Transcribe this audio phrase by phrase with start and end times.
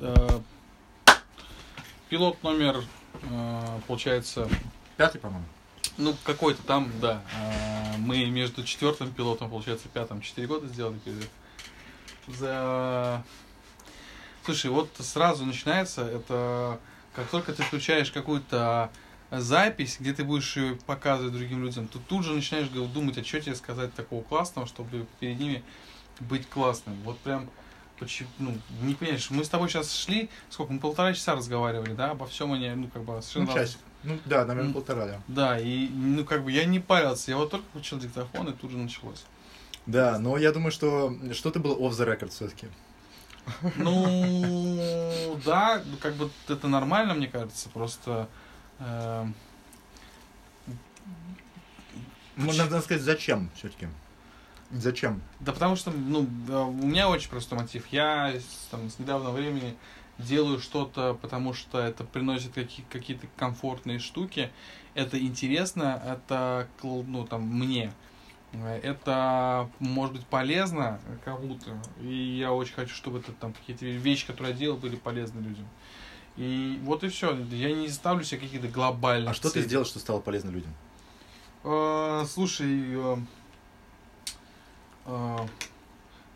[0.00, 0.40] Э,
[2.08, 2.84] пилот номер,
[3.22, 4.48] э, получается,
[4.96, 5.44] Пятый, по-моему.
[5.96, 7.22] ну, какой-то там, да.
[7.34, 11.30] Э, мы между четвертым пилотом, получается, пятым, четыре года сделали перерыв.
[12.28, 13.24] За...
[14.44, 16.80] Слушай, вот сразу начинается, это
[17.14, 18.90] как только ты включаешь какую-то
[19.30, 23.40] запись, где ты будешь ее показывать другим людям, то тут же начинаешь думать, а что
[23.40, 25.62] тебе сказать такого классного, чтобы перед ними
[26.20, 26.94] быть классным.
[27.02, 27.50] Вот прям,
[27.98, 32.10] почему, ну, не понимаешь, мы с тобой сейчас шли, сколько, мы полтора часа разговаривали, да,
[32.10, 33.78] обо всем они, ну, как бы, совершенно Ну, часть.
[34.04, 35.20] Ну, да, наверное, полтора, да.
[35.28, 38.70] Да, и, ну, как бы, я не парился, я вот только включил диктофон, и тут
[38.70, 39.24] же началось.
[39.86, 42.68] Да, но я думаю, что что-то было off the record все-таки.
[43.76, 48.28] Ну, да, ну, как бы это нормально, мне кажется, просто...
[48.78, 49.26] э,
[52.36, 53.88] Надо, надо сказать, зачем все-таки?
[54.70, 55.22] Зачем?
[55.40, 57.86] Да потому что, ну, у меня очень простой мотив.
[57.90, 58.34] Я
[58.70, 59.76] там, с недавнего времени
[60.18, 64.50] делаю что-то, потому что это приносит какие- какие-то комфортные штуки.
[64.94, 67.92] Это интересно, это, ну, там, мне.
[68.82, 71.70] Это может быть полезно кому-то.
[72.00, 75.68] И я очень хочу, чтобы это там какие-то вещи, которые я делал, были полезны людям.
[76.36, 77.36] И вот и все.
[77.50, 79.64] Я не ставлю себе какие-то глобальные А что ты цели.
[79.64, 80.72] сделал, что стало полезно людям?
[81.64, 83.16] Э, слушай, э,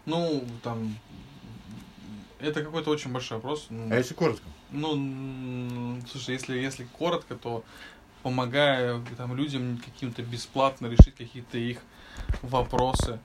[0.07, 0.97] ну, там,
[2.41, 3.67] это какой-то очень большой вопрос.
[3.71, 4.45] Ну, А если коротко?
[4.71, 7.65] ну, слушай, если, если коротко, то
[8.23, 11.79] помогая там, людям каким-то бесплатно решить какие-то их
[12.41, 13.21] вопросы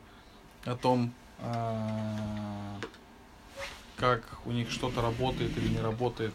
[0.65, 2.77] о том, а,
[3.95, 6.33] как у них что-то работает или не работает.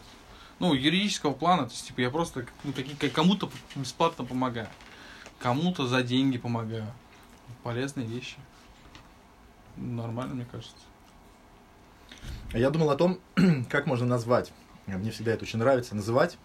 [0.59, 2.73] Ну, юридического плана, то есть, типа, я просто ну,
[3.13, 4.69] кому-то бесплатно помогаю,
[5.39, 6.91] кому-то за деньги помогаю.
[7.63, 8.37] Полезные вещи.
[9.77, 10.75] Нормально, мне кажется.
[12.53, 13.19] А Я думал о том,
[13.69, 14.51] как можно назвать.
[14.85, 16.37] Мне всегда это очень нравится, называть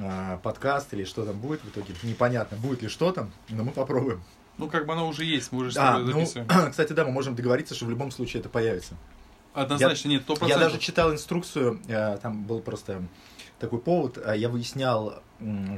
[0.00, 1.94] а, подкаст или что там будет в итоге.
[2.02, 4.22] Непонятно, будет ли что-то, но мы попробуем.
[4.58, 6.48] Ну, как бы оно уже есть, мы уже с А, тобой ну, записываем.
[6.70, 8.94] кстати, да, мы можем договориться, что в любом случае это появится.
[9.54, 10.48] Однозначно, нет, 100%.
[10.48, 13.02] Я даже читал инструкцию, э, там был просто
[13.58, 15.22] такой повод, э, я выяснял,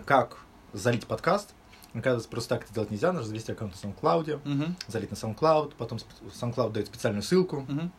[0.05, 0.39] как
[0.73, 1.55] залить подкаст.
[1.95, 5.73] Оказывается, просто так это делать нельзя, нужно завести аккаунт на SoundCloud, Мгм, залить на SoundCloud,
[5.79, 7.91] потом SoundCloud дает специальную ссылку, мгм,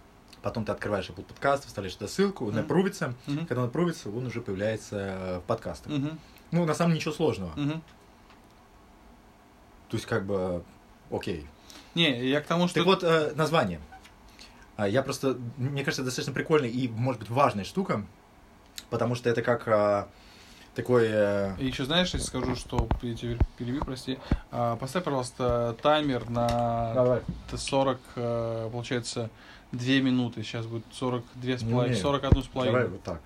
[0.41, 2.61] потом ты открываешь Apple подкаст, вставляешь туда ссылку, он Мгм.
[2.61, 5.91] напрувится, мгм, когда он напрувится, он уже появляется в подкастах.
[5.91, 6.19] мгм,
[6.51, 7.51] Ну, на самом деле ничего сложного.
[7.55, 7.81] мгм.
[9.89, 10.63] То есть, как бы,
[11.11, 11.47] окей.
[11.95, 12.75] Не, я к тому, что...
[12.75, 13.81] Так вот, э, название.
[14.77, 18.05] А, Я просто, мне кажется, достаточно прикольная и, может быть, важная штука,
[18.91, 20.07] потому что это как а,
[20.81, 21.05] такой...
[21.09, 24.17] э, И еще знаешь, я скажу, что я тебя перебью, прости.
[24.51, 27.21] А, Поставь, пожалуйста, таймер на
[27.55, 29.29] 40, э, получается,
[29.71, 30.43] 2 минуты.
[30.43, 31.95] Сейчас будет 42 с половиной, умею.
[31.97, 32.87] 41 с Давай половиной.
[32.89, 33.21] вот так.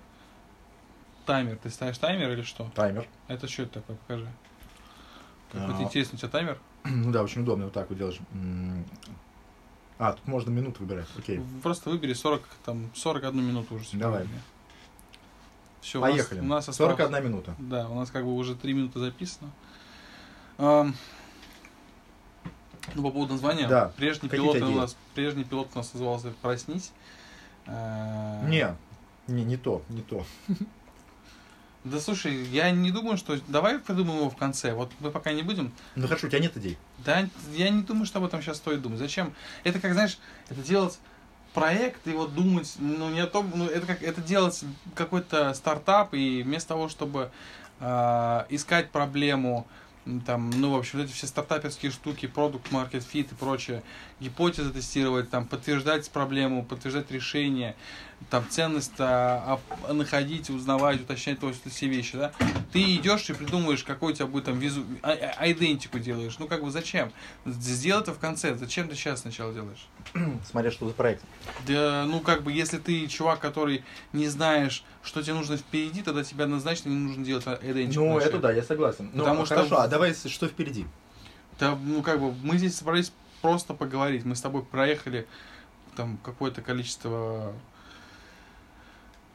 [1.26, 1.56] Таймер.
[1.62, 2.70] Ты ставишь таймер или что?
[2.74, 3.06] Таймер.
[3.28, 3.96] Это что это такое?
[3.96, 4.28] Покажи.
[5.52, 5.82] Какой-то А.
[5.84, 6.58] интересный у тебя таймер.
[6.84, 8.18] Ну да, очень удобно вот так вот делаешь.
[9.98, 11.06] А, тут можно минуту выбирать.
[11.16, 11.40] Окей.
[11.62, 13.86] Просто выбери 40, там, 41 минуту уже.
[13.92, 14.26] Давай.
[15.84, 16.40] Все, Поехали.
[16.40, 17.54] У нас, у нас осталось- 41 минута.
[17.58, 19.50] Да, у нас как бы уже 3 минуты записано.
[20.58, 20.94] Ну,
[23.02, 23.68] по поводу названия.
[23.68, 23.92] Да.
[23.96, 24.78] Прежний Какие пилот, тебя у идеи?
[24.78, 26.92] нас, прежний пилот у нас назывался «Проснись».
[27.66, 28.74] А, Не,
[29.26, 30.24] не, не то, не то.
[31.84, 33.38] Да слушай, я не думаю, что...
[33.46, 34.72] Давай придумаем его в конце.
[34.72, 35.70] Вот мы пока не будем.
[35.96, 36.78] Ну хорошо, у тебя нет идей.
[37.04, 38.98] Да, я не думаю, что об этом сейчас стоит думать.
[38.98, 39.34] Зачем?
[39.64, 40.18] Это как, знаешь,
[40.48, 40.98] это делать
[41.54, 44.62] проект и вот думать, ну не о том, ну это как это делать
[44.94, 47.30] какой-то стартап и вместо того, чтобы
[47.80, 49.66] а, искать проблему,
[50.26, 53.82] там, ну, в общем, вот эти все стартаперские штуки, product-market fit и прочее,
[54.24, 57.76] гипотезы тестировать, там, подтверждать проблему, подтверждать решение,
[58.30, 62.32] там, ценность а, а, находить, узнавать, уточнять то есть все вещи, да,
[62.72, 66.46] ты идешь и придумываешь, какой у тебя будет там визу, а- а- идентику делаешь, ну,
[66.48, 67.12] как бы, зачем?
[67.44, 69.86] Сделай это в конце, зачем ты сейчас сначала делаешь?
[70.50, 71.22] Смотря что за проект.
[71.66, 76.24] Да, ну, как бы, если ты чувак, который не знаешь, что тебе нужно впереди, тогда
[76.24, 78.04] тебе однозначно не нужно делать идентику.
[78.04, 79.10] Ну, это да, я согласен.
[79.12, 80.86] Ну, Потому что- хорошо, а давай что впереди?
[81.60, 83.12] Да, ну, как бы, мы здесь собрались
[83.44, 84.24] просто поговорить.
[84.24, 85.26] Мы с тобой проехали
[85.96, 87.52] там какое-то количество...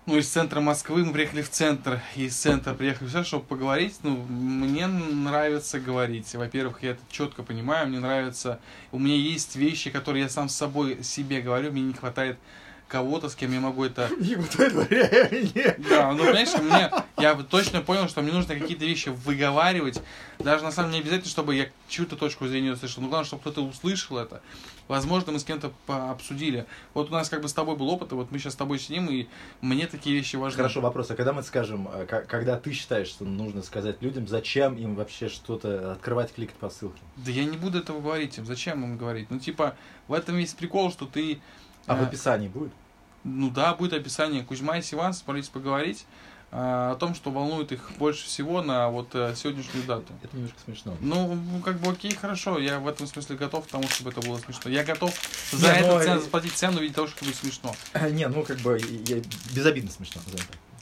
[0.07, 3.99] Ну, из центра Москвы мы приехали в центр, из центра приехали все, чтобы поговорить.
[4.01, 6.33] Ну, мне нравится говорить.
[6.33, 8.59] Во-первых, я это четко понимаю, мне нравится...
[8.91, 12.39] У меня есть вещи, которые я сам с собой себе говорю, мне не хватает
[12.89, 14.07] кого-то, с кем я могу это...
[14.19, 15.75] И вот это реально.
[15.89, 20.01] Да, ну, понимаешь, мне, я точно понял, что мне нужно какие-то вещи выговаривать.
[20.39, 23.01] Даже на самом деле не обязательно, чтобы я чью-то точку зрения услышал.
[23.01, 24.41] Но главное, чтобы кто-то услышал это.
[24.89, 26.65] Возможно, мы с кем-то обсудили.
[26.95, 28.79] Вот у нас как бы с тобой был опыт, и вот мы сейчас с тобой
[28.79, 29.27] сидим, и
[29.61, 30.57] мне такие вещи важны.
[30.57, 31.11] Хорошо, вопрос.
[31.11, 35.29] А когда мы скажем, э, когда ты считаешь, что нужно сказать людям, зачем им вообще
[35.29, 36.99] что-то открывать, кликать по ссылке?
[37.17, 38.47] Да я не буду этого говорить им.
[38.47, 39.29] Зачем им говорить?
[39.29, 39.75] Ну, типа,
[40.07, 41.39] в этом весь прикол, что ты...
[41.85, 42.71] А в описании будет?
[43.23, 46.05] Ну да, будет описание Кузьма и Сиван, смотрите поговорить
[46.51, 50.13] а, о том, что волнует их больше всего на вот э, сегодняшнюю дату.
[50.23, 50.95] Это немножко смешно.
[51.01, 54.37] Ну, как бы окей, хорошо, я в этом смысле готов к тому, чтобы это было
[54.39, 54.71] смешно.
[54.71, 55.13] Я готов
[55.51, 57.75] за Не, это ну, цену, э, заплатить цену видеть того, что будет смешно.
[58.11, 59.21] Не, ну как бы я-
[59.53, 60.21] безобидно смешно.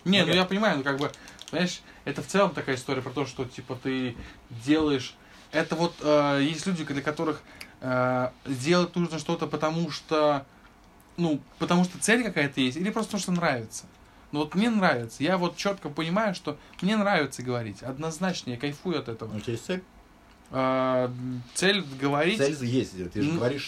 [0.05, 1.11] Не, ну я понимаю, ну как бы,
[1.49, 4.15] знаешь, это в целом такая история про то, что типа ты
[4.65, 5.15] делаешь.
[5.51, 7.41] Это вот э, есть люди, для которых
[7.81, 10.45] э, делать нужно что-то, потому что,
[11.17, 13.85] ну, потому что цель какая-то есть, или просто потому что нравится.
[14.31, 15.23] Ну вот мне нравится.
[15.23, 17.81] Я вот четко понимаю, что мне нравится говорить.
[17.81, 19.35] Однозначно, я кайфую от этого.
[19.35, 19.83] У тебя есть цель?
[20.49, 21.11] А,
[21.55, 22.37] цель говорить.
[22.37, 22.93] Цель есть.
[23.11, 23.67] Ты же говоришь,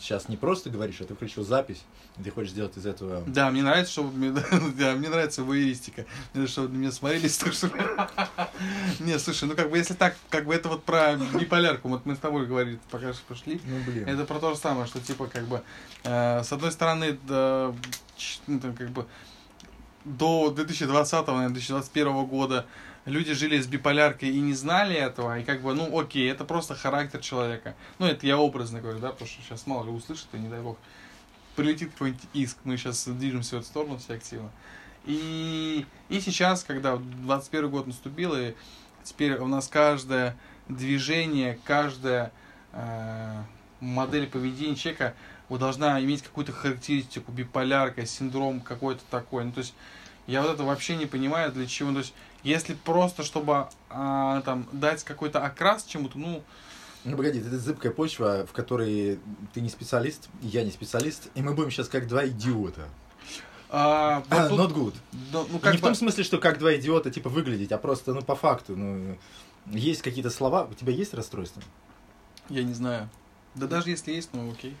[0.00, 1.84] сейчас не просто говоришь, а ты включил запись,
[2.22, 3.22] ты хочешь сделать из этого...
[3.26, 4.30] Да, мне нравится, чтобы мне,
[4.78, 6.06] да, мне нравится воеристика.
[6.46, 7.70] Чтобы на меня смотрелись, так что...
[9.00, 12.14] Не, слушай, ну как бы если так, как бы это вот про биполярку, вот мы
[12.14, 13.60] с тобой говорили, пока что пошли.
[13.64, 14.08] Ну, блин.
[14.08, 15.62] Это про то же самое, что типа как бы
[16.04, 17.74] э, с одной стороны, да,
[18.46, 19.06] ну, там, как бы
[20.04, 22.66] до 2020 наверное, 2021 года
[23.04, 26.74] люди жили с биполяркой и не знали этого, и как бы, ну, окей, это просто
[26.74, 27.74] характер человека.
[27.98, 30.60] Ну, это я образно говорю, да, потому что сейчас мало ли услышит, и не дай
[30.60, 30.78] бог,
[31.56, 34.50] прилетит какой-нибудь иск, мы сейчас движемся в эту сторону все активно.
[35.04, 38.54] И, и сейчас, когда 21 год наступил, и
[39.02, 40.36] теперь у нас каждое
[40.68, 42.32] движение, каждая
[42.72, 43.42] э,
[43.80, 45.14] модель поведения человека
[45.50, 49.44] вот должна иметь какую-то характеристику, биполярка, синдром какой-то такой.
[49.44, 49.74] Ну, то есть
[50.26, 51.92] я вот это вообще не понимаю, для чего.
[51.92, 52.14] То есть
[52.44, 56.42] если просто, чтобы а, там дать какой-то окрас чему-то, ну,
[57.04, 59.18] Ну, погоди, это зыбкая почва, в которой
[59.52, 62.88] ты не специалист, я не специалист, и мы будем сейчас как два идиота.
[63.70, 64.94] а, вот А, тут- not good.
[65.32, 67.78] да, ну, как не в бы- том смысле, что как два идиота, типа, выглядеть, а
[67.78, 69.18] просто, ну, по факту, ну,
[69.66, 70.68] есть какие-то слова.
[70.70, 71.60] У тебя есть расстройство?
[72.48, 73.08] Я не знаю.
[73.54, 74.76] Да даже если есть, ну окей.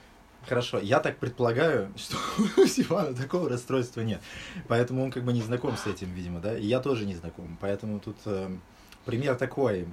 [0.48, 2.16] Хорошо, я так предполагаю, что
[2.56, 4.20] у Сивана такого расстройства нет.
[4.68, 6.56] Поэтому он как бы не знаком с этим, видимо, да?
[6.56, 7.56] И я тоже не знаком.
[7.60, 8.56] Поэтому тут э,
[9.04, 9.86] пример такой.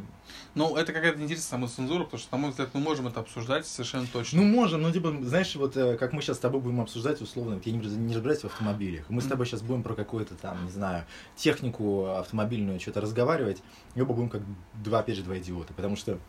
[0.56, 4.08] Ну, это какая-то интересная самоцензура, потому что, на мой взгляд, мы можем это обсуждать совершенно
[4.08, 4.42] точно.
[4.42, 7.56] Ну, можем, ну, типа, знаешь, вот э, как мы сейчас с тобой будем обсуждать, условно,
[7.56, 9.10] вот я не, не разбираюсь в автомобилях.
[9.10, 11.06] Мы с тобой сейчас будем про какую-то там, не знаю,
[11.36, 13.62] технику автомобильную что-то разговаривать,
[13.96, 14.42] и оба будем как
[14.84, 15.74] два, опять же, два идиота.
[15.74, 16.20] Потому что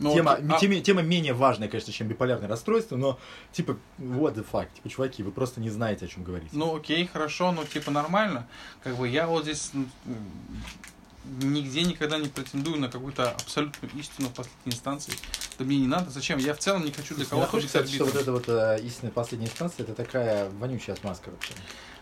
[0.00, 3.18] Ну, тема, окей, а- тема, тема менее важная, конечно, чем биполярное расстройство, но,
[3.52, 6.52] типа, what the fuck, типа, чуваки, вы просто не знаете, о чем говорить.
[6.52, 8.48] Ну, окей, хорошо, ну, типа, нормально.
[8.82, 9.88] Как бы я вот здесь м,
[11.40, 15.12] нигде никогда не претендую на какую-то абсолютную истину в последней инстанции.
[15.58, 16.10] Да мне не надо.
[16.10, 16.38] Зачем?
[16.38, 19.46] Я в целом не хочу для кого-то быть что вот эта вот э, истинная последняя
[19.48, 21.52] инстанция, это такая вонючая отмазка вообще.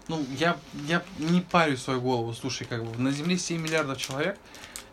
[0.06, 0.56] Ну, я,
[0.86, 2.32] я не парю свою голову.
[2.32, 4.38] Слушай, как бы на Земле 7 миллиардов человек,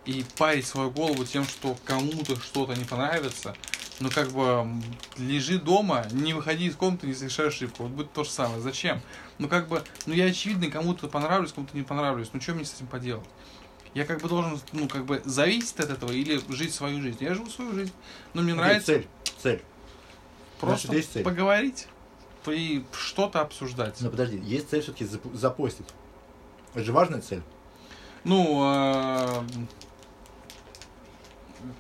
[0.06, 3.56] и парить свою голову тем, что кому-то что-то не понравится,
[4.00, 4.68] ну, как бы,
[5.18, 7.84] лежи дома, не выходи из комнаты, не совершай ошибку.
[7.84, 8.60] Вот будет то же самое.
[8.62, 9.02] Зачем?
[9.38, 12.30] Ну, как бы, ну, я очевидно кому-то понравлюсь, кому-то не понравлюсь.
[12.34, 13.25] Ну, что мне с этим поделать?
[13.94, 17.18] Я как бы должен, ну, как бы, зависеть от этого или жить свою жизнь.
[17.22, 17.94] Я живу свою жизнь.
[18.34, 19.07] Ну, мне нравится Цель,
[19.42, 19.62] цель.
[20.60, 21.24] просто значит, цель.
[21.24, 21.88] поговорить
[22.48, 23.96] и что-то обсуждать.
[24.02, 25.88] Но подожди, есть цель все-таки запостить.
[26.74, 27.42] Это же важная цель.
[28.26, 29.44] Ну, э,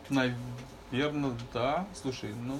[0.09, 1.87] наверное, да.
[1.99, 2.59] Слушай, ну...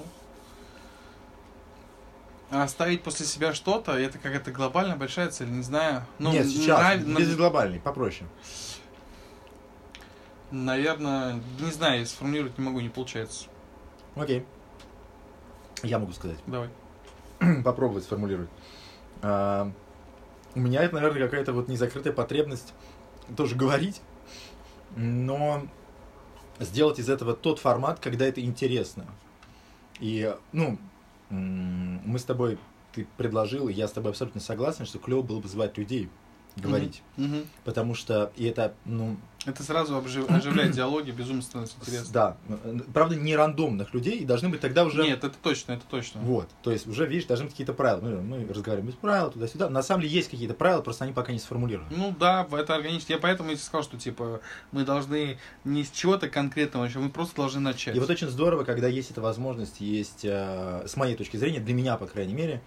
[2.50, 6.04] а Оставить после себя что-то, это какая-то глобальная большая цель, не знаю.
[6.18, 8.28] Ну, Нет, сейчас, нрав- без глобальной, попроще.
[10.50, 13.46] Наверное, не знаю, сформулировать не могу, не получается.
[14.14, 14.46] Окей.
[15.82, 16.38] Я могу сказать.
[16.46, 16.70] Давай.
[17.64, 18.48] Попробовать сформулировать.
[19.22, 19.70] А,
[20.54, 22.72] у меня это, наверное, какая-то вот незакрытая потребность
[23.36, 24.00] тоже говорить,
[24.94, 25.66] но
[26.60, 29.04] сделать из этого тот формат, когда это интересно.
[30.00, 30.78] И, ну,
[31.30, 32.58] мы с тобой,
[32.92, 36.08] ты предложил, и я с тобой абсолютно согласен, что клево было бы звать людей
[36.56, 37.02] говорить.
[37.16, 37.46] Мгм.
[37.64, 42.12] Потому что, и это, ну, Это сразу обжив- оживляет диалоги, безумно становится интересно.
[42.12, 45.04] да, э, правда, не рандомных людей, и должны быть тогда уже...
[45.04, 46.20] Нет, это точно, это точно.
[46.20, 48.00] Вот, то есть уже, видишь, должны быть какие-то правила.
[48.00, 49.70] Мы, мы разговариваем без правил, туда-сюда.
[49.70, 51.88] На самом деле есть какие-то правила, просто они пока не сформулированы.
[51.96, 53.12] Ну да, это органично.
[53.12, 54.40] Я поэтому и сказал, что типа
[54.72, 57.96] мы должны не с чего-то конкретного, еще мы просто должны начать.
[57.96, 61.74] И вот очень здорово, когда есть эта возможность, есть, э, с моей точки зрения, для
[61.74, 62.62] меня, по крайней мере,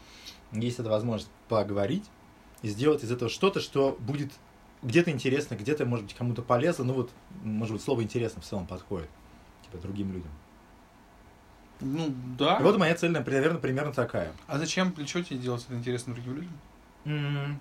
[0.51, 2.05] есть эта возможность поговорить
[2.61, 4.31] и сделать из этого что-то, что будет
[4.81, 6.85] где-то интересно, где-то, может быть, кому-то полезно.
[6.85, 7.11] Ну вот,
[7.43, 9.09] может быть, слово интересно в целом подходит,
[9.63, 10.31] типа, другим людям.
[11.81, 12.57] Ну, да.
[12.57, 14.33] И вот моя цель, наверное, примерно такая.
[14.47, 16.51] А зачем, для чего тебе делать это интересно другим людям?
[17.05, 17.59] М.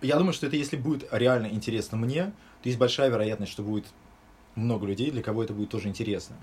[0.00, 3.86] Я думаю, что это если будет реально интересно мне, то есть большая вероятность, что будет
[4.54, 6.36] много людей, для кого это будет тоже интересно.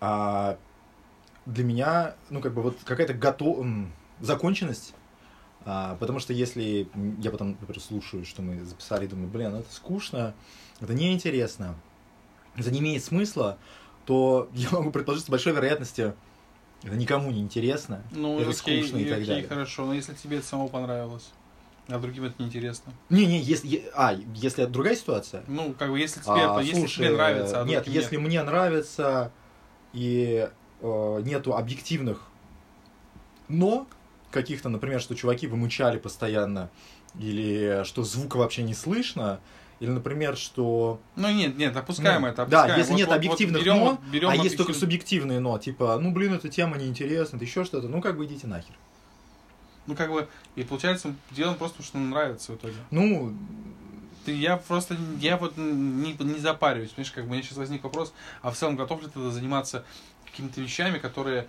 [0.00, 0.58] А
[1.46, 3.66] для меня, ну, как бы вот какая-то готов...
[4.20, 4.94] законченность,
[5.66, 6.88] а, потому что если
[7.20, 10.34] я потом, например, слушаю, что мы записали, и думаю, блин, это скучно,
[10.80, 11.74] это неинтересно,
[12.56, 13.58] это не имеет смысла,
[14.06, 16.14] то я могу предположить, с большой вероятностью
[16.82, 19.48] это никому не интересно, Ну, это окей, скучно и так окей, далее.
[19.48, 19.84] хорошо.
[19.84, 21.30] Но если тебе это само понравилось,
[21.88, 22.92] а другим это неинтересно.
[23.10, 25.42] Не-не, если, е- а, если это другая ситуация?
[25.46, 29.30] Ну, как бы, если тебе, А, если слушай, тебе нравится, а Нет, если мне нравится
[29.92, 30.48] и
[30.80, 32.22] э, нету объективных
[33.48, 33.86] но
[34.30, 36.70] каких-то, например, что чуваки вымучали постоянно,
[37.18, 39.40] или что звука вообще не слышно,
[39.80, 41.00] или, например, что...
[41.16, 42.78] Ну, нет, нет, опускаем ну, это, Да, опускаем.
[42.78, 45.98] если Вот- нет вот- вот объективных берем- но, берем а есть только субъективные но, типа,
[45.98, 48.74] ну, блин, эта тема неинтересна, это еще что-то, ну, как бы идите нахер.
[49.86, 52.74] Ну, как бы, и получается, делаем просто, что нам нравится в итоге.
[52.90, 53.34] Ну,
[54.26, 57.82] Ты, я просто, я вот не, не запариваюсь, понимаешь, как бы у меня сейчас возник
[57.82, 59.82] вопрос, а в целом готов ли ты заниматься
[60.26, 61.48] какими-то вещами, которые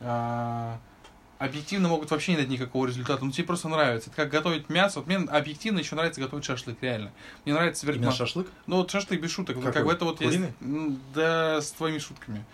[0.00, 0.78] а,
[1.40, 4.10] объективно могут вообще не дать никакого результата, но тебе просто нравится.
[4.10, 5.00] Это как готовить мясо.
[5.00, 7.10] Вот мне объективно еще нравится готовить шашлык, реально.
[7.44, 8.46] Мне нравится именно вертма- шашлык.
[8.66, 9.56] Ну, вот шашлык без шуток.
[9.56, 9.72] Какой?
[9.72, 10.32] Как бы это вот есть...
[10.36, 10.52] Куриный?
[10.60, 12.44] М, Да, с твоими шутками.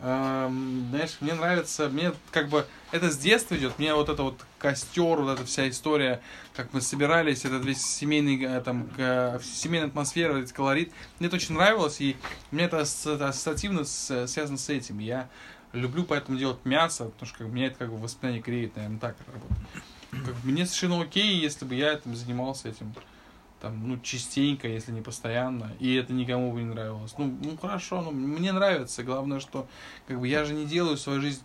[0.00, 4.44] Эм, знаешь, мне нравится, мне как бы это с детства идет, мне вот это вот
[4.58, 6.20] костер, вот эта вся история,
[6.54, 8.90] как мы собирались, этот весь семейный, э, там,
[9.42, 12.16] семейная атмосфера, этот колорит, мне это очень нравилось, и
[12.50, 14.98] мне это ас- это ассоциативно связано с этим.
[14.98, 15.30] Я
[15.76, 19.16] люблю поэтому делать мясо, потому что как, меня это как бы воспоминание греет, наверное, так
[19.26, 19.84] работает.
[20.10, 22.94] Как мне совершенно окей, если бы я этим занимался этим
[23.60, 27.14] там, ну, частенько, если не постоянно, и это никому бы не нравилось.
[27.16, 29.02] Ну, ну хорошо, ну, мне нравится.
[29.02, 29.66] Главное, что
[30.06, 31.42] как бы я же не делаю свою жизнь.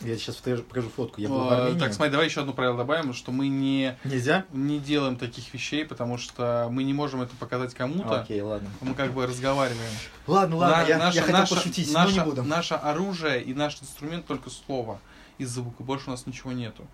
[0.00, 1.20] Я сейчас покажу, фотку.
[1.20, 1.78] Я был в Э, Армении.
[1.80, 4.44] так, смотри, давай еще одно правило добавим, что мы не, Нельзя?
[4.52, 8.20] не делаем таких вещей, потому что мы не можем это показать кому-то.
[8.20, 8.70] Окей, ладно.
[8.80, 9.90] Мы как бы разговариваем.
[10.28, 12.42] Ладно, ладно, На- я, наше, я хотел наше- пошутить, наше, но не буду.
[12.44, 15.00] Наше оружие и наш инструмент только слово
[15.38, 16.86] и звук, и больше у нас ничего нету.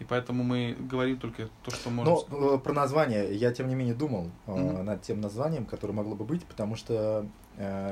[0.00, 2.14] И поэтому мы говорим только то, что можем.
[2.30, 4.84] Но э, про название я, тем не менее, думал э, Мгм.
[4.86, 7.26] над тем названием, которое могло бы быть, потому что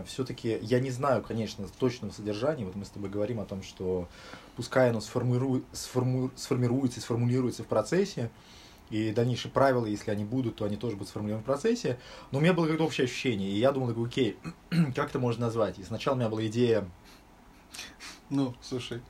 [0.07, 2.65] все-таки я не знаю, конечно, точного содержания.
[2.65, 4.09] Вот мы с тобой говорим о том, что
[4.57, 8.31] пускай оно сформиру- сформу- сформируется и сформулируется в процессе,
[8.91, 11.99] и дальнейшие правила, если они будут, то они тоже будут сформулированы в процессе.
[12.31, 14.37] Но у меня было какое-то общее ощущение, и я думал, такой, окей,
[14.95, 15.79] как это можно назвать?
[15.79, 16.89] И сначала у меня была идея,
[18.31, 19.01] Ну, слушай,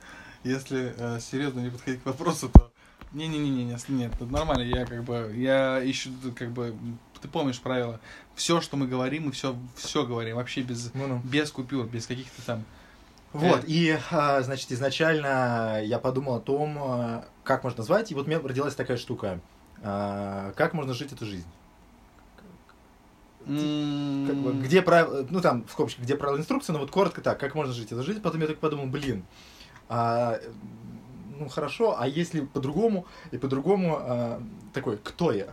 [0.43, 2.71] если э, серьезно не подходить к вопросу, то
[3.11, 4.63] не-не-не, не, нет, это нормально.
[4.63, 6.75] Я как бы, я ищу, как бы,
[7.21, 7.99] ты помнишь правила.
[8.35, 12.41] Все, что мы говорим, мы все, все говорим, вообще без, ну-ну, без купюр, без каких-то
[12.45, 12.63] там.
[13.33, 13.67] Вот, Э.
[13.67, 18.29] и, а, значит, изначально я подумал о том, а, как можно назвать, и вот у
[18.29, 19.39] меня родилась такая штука.
[19.83, 21.47] А, Как можно жить эту жизнь?
[23.45, 27.39] Как бы, где правила, ну там, в скобочках, где правила инструкции, но вот коротко так,
[27.39, 28.21] как можно жить эту жизнь.
[28.21, 29.23] Потом я так подумал, блин,
[29.87, 30.39] а,
[31.39, 35.47] ну хорошо, а если по-другому, и по-другому а, такой, кто я?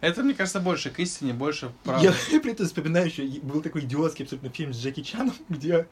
[0.00, 2.14] Это, мне кажется, больше к истине, больше правда.
[2.30, 5.86] Я при этом вспоминаю еще, был такой идиотский абсолютно фильм с Джеки Чаном, где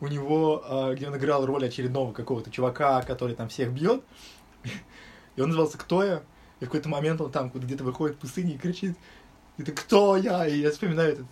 [0.00, 4.02] у него, а, где он играл роль очередного какого-то чувака, который там всех бьет.
[5.36, 6.22] И он назывался «Кто я?».
[6.60, 8.96] И в какой-то момент он там где-то выходит в пустыне и кричит,
[9.56, 10.46] это «Кто я?».
[10.46, 11.26] И я вспоминаю этот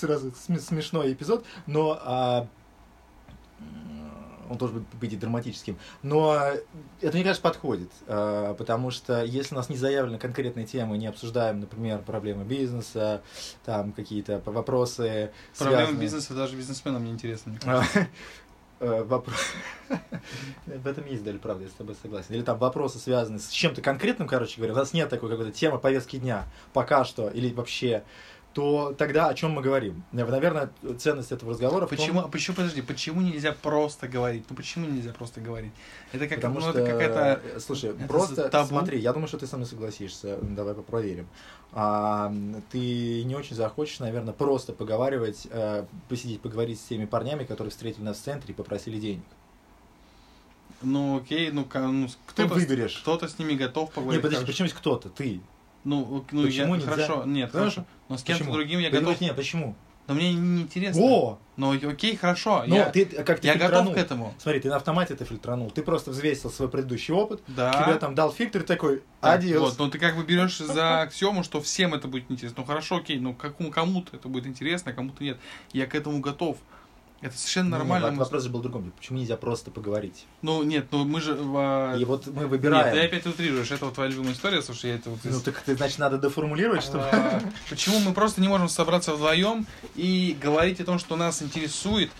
[0.00, 2.46] сразу см- смешной эпизод, но а,
[4.50, 5.78] он должен быть и драматическим.
[6.02, 6.36] Но
[7.00, 11.06] это, мне кажется, подходит, а, потому что если у нас не заявлены конкретные темы, не
[11.06, 13.22] обсуждаем, например, проблемы бизнеса,
[13.64, 17.52] там какие-то вопросы, Проблема связанные- бизнеса даже бизнесменам не интересна.
[17.52, 18.08] мне кажется.
[18.80, 19.32] А, э, вопро-
[20.66, 22.34] В этом есть доля правды, я с тобой согласен.
[22.34, 25.78] Или там вопросы, связанные с чем-то конкретным, короче говоря, у нас нет такой какой-то темы
[25.78, 28.02] повестки дня пока что, или вообще,
[28.52, 30.02] то тогда о чем мы говорим?
[30.12, 34.44] Наверное, ценность этого разговора в том- Почему, почему, подожди, почему нельзя просто говорить?
[34.50, 35.72] Ну почему нельзя просто говорить?
[36.12, 37.40] Это как, Потому ну, что, это какая-то...
[37.44, 38.68] э, слушай, это просто табу.
[38.68, 41.28] смотри, я думаю, что ты со мной согласишься, давай проверим.
[41.72, 42.34] А,
[42.72, 48.02] ты не очень захочешь, наверное, просто поговаривать, э, посидеть, поговорить с теми парнями, которые встретили
[48.02, 49.22] нас в центре и попросили денег.
[50.82, 52.98] Ну окей, ну, ну Ты кто-то, выберешь.
[53.02, 54.22] кто-то с ними готов Не, поговорить.
[54.22, 54.52] подожди, как же.
[54.52, 55.08] почему есть кто-то?
[55.10, 55.40] Ты.
[55.84, 56.90] Ну, ок- ну Почему я, нельзя?
[56.92, 57.86] хорошо, нет, Знаешь, хорошо.
[58.08, 59.20] Но с кем-то другим я Ты готов.
[59.20, 59.74] нет, почему?
[60.06, 61.00] но мне не интересно.
[61.04, 61.38] О!
[61.56, 62.64] Ну, окей, хорошо.
[62.66, 64.34] Ну, я ты как ты я готов к этому.
[64.38, 65.70] Смотри, ты на автомате это фильтранул.
[65.70, 67.70] Ты просто взвесил свой предыдущий опыт, Да.
[67.84, 69.60] тебе там дал фильтр, такой, Так, адиос.
[69.60, 72.62] Вот, но ты как бы берешь за аксиому, что всем это будет интересно.
[72.62, 75.38] Ну хорошо, окей, ну какому кому-то это будет интересно, а кому-то нет.
[75.72, 76.56] Я к этому готов.
[77.22, 78.08] Это совершенно не, нормально.
[78.10, 78.92] вот вопрос же был другом.
[78.96, 80.24] Почему нельзя просто поговорить?
[80.40, 81.36] Ну нет, ну мы же...
[81.38, 82.94] а, И вот мы Нет, выбираем.
[82.94, 83.70] ты опять утрируешь.
[83.70, 85.18] Это вот твоя любимая история, слушай, я это вот...
[85.24, 87.04] Ну так ты, значит, надо деформулировать, чтобы...
[87.12, 92.10] А, Почему мы просто не можем собраться вдвоем и говорить о том, что нас интересует,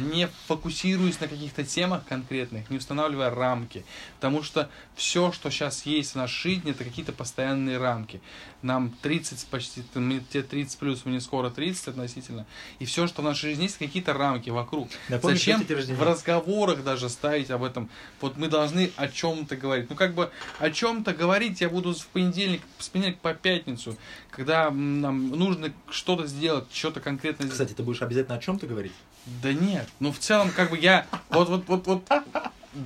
[0.00, 3.84] не фокусируясь на каких-то темах конкретных, не устанавливая рамки.
[4.16, 8.20] Потому что все, что сейчас есть в нашей жизни, это какие-то постоянные рамки.
[8.62, 12.46] Нам 30 почти, мне- тебе 30 плюс, мне скоро 30 относительно.
[12.78, 14.88] И все, что в нашей жизни есть, какие-то рамки вокруг.
[15.08, 15.98] Зачем что день рождения?
[15.98, 17.88] в разговорах даже ставить об этом?
[18.20, 19.90] Вот мы должны о чем-то говорить.
[19.90, 23.96] Ну, как бы о чем-то говорить я буду в понедельник, с понедельника по пятницу,
[24.30, 27.52] когда нам нужно что-то сделать, что-то конкретно сделать.
[27.60, 28.92] Кстати, ты будешь обязательно о чем-то говорить?
[29.42, 29.88] Да нет.
[30.00, 31.06] Ну, в целом, как бы я...
[31.30, 32.02] Вот, вот, вот, вот...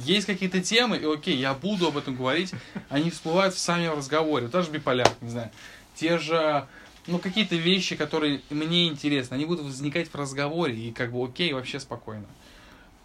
[0.05, 2.53] Есть какие-то темы, и окей, я буду об этом говорить,
[2.89, 4.47] они всплывают в самом разговоре.
[4.47, 5.51] Та же биполяр, не знаю.
[5.97, 6.67] Те же,
[7.09, 11.53] ну, какие-то вещи, которые мне интересны, они будут возникать в разговоре, и как бы окей,
[11.53, 12.27] вообще спокойно.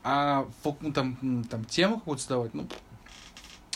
[0.04, 0.48] А
[0.82, 2.68] ну, там, там тему какую-то задавать, ну,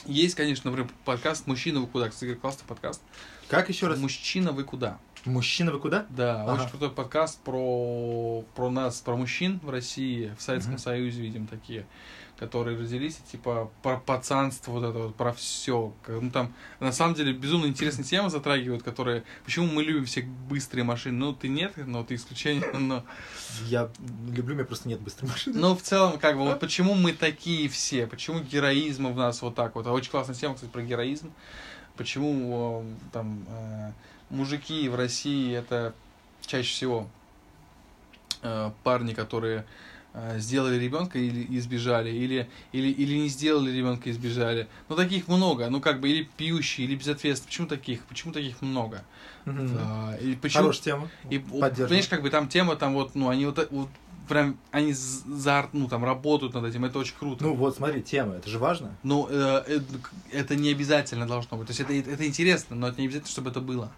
[0.06, 3.02] есть, конечно, например, подкаст «Мужчина, вы куда?» Кстати, классный подкаст.
[3.48, 4.00] Как еще раз?
[4.00, 6.06] «Мужчина, вы куда?» Мужчина, вы куда?
[6.10, 6.54] Да, Ага.
[6.62, 10.82] очень крутой подкаст про, про нас, про мужчин в России, в Советском Мгм.
[10.82, 11.86] Союзе, видим, такие,
[12.38, 15.94] которые родились, и, типа, про пацанство, вот это вот, про все.
[16.08, 20.86] Ну, там, на самом деле, безумно интересные темы затрагивают, которые, почему мы любим все быстрые
[20.86, 23.04] машины, ну, ты нет, но ты исключение, но,
[23.66, 23.90] Я
[24.34, 25.60] люблю, у меня просто нет быстрой машины.
[25.60, 29.54] но в целом, как бы, вот почему мы такие все, почему героизм в нас вот
[29.56, 31.34] так вот, А очень классная тема, кстати, про героизм,
[31.98, 33.92] почему, э, там, э,
[34.30, 35.94] мужики в России это
[36.46, 37.08] чаще всего
[38.42, 39.66] э, парни, которые
[40.14, 44.68] э, сделали ребенка или избежали, или, или, или не сделали ребенка и избежали.
[44.88, 45.70] Ну, таких много.
[45.70, 47.50] Ну, как бы, или пьющие, или безответственные.
[47.50, 48.06] Почему таких?
[48.06, 49.04] Почему таких много?
[49.46, 49.78] Мгм.
[49.80, 50.64] А, и почему...
[50.64, 51.10] Хорошая тема.
[51.30, 53.90] И, понимаешь, как бы там тема, там вот, ну, они вот, вот
[54.28, 57.44] прям, они за, ну, там работают над этим, это очень круто.
[57.44, 58.96] Ну вот, смотри, тема, это же важно.
[59.04, 59.80] Ну, э, э,
[60.32, 61.68] это не обязательно должно быть.
[61.68, 63.92] То есть это, это интересно, но это не обязательно, чтобы это было.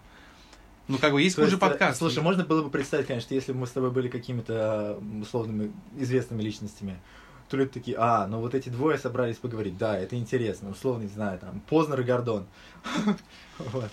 [0.88, 1.98] Ну, как бы есть хуже э, подкаст.
[1.98, 6.42] Слушай, можно было бы представить, конечно, если бы мы с тобой были какими-то условными известными
[6.42, 7.00] личностями,
[7.48, 11.08] то люди такие, а, ну вот эти двое собрались поговорить, да, это интересно, условно, не
[11.08, 12.46] знаю, там, Познер и Гордон.
[13.58, 13.90] Вот.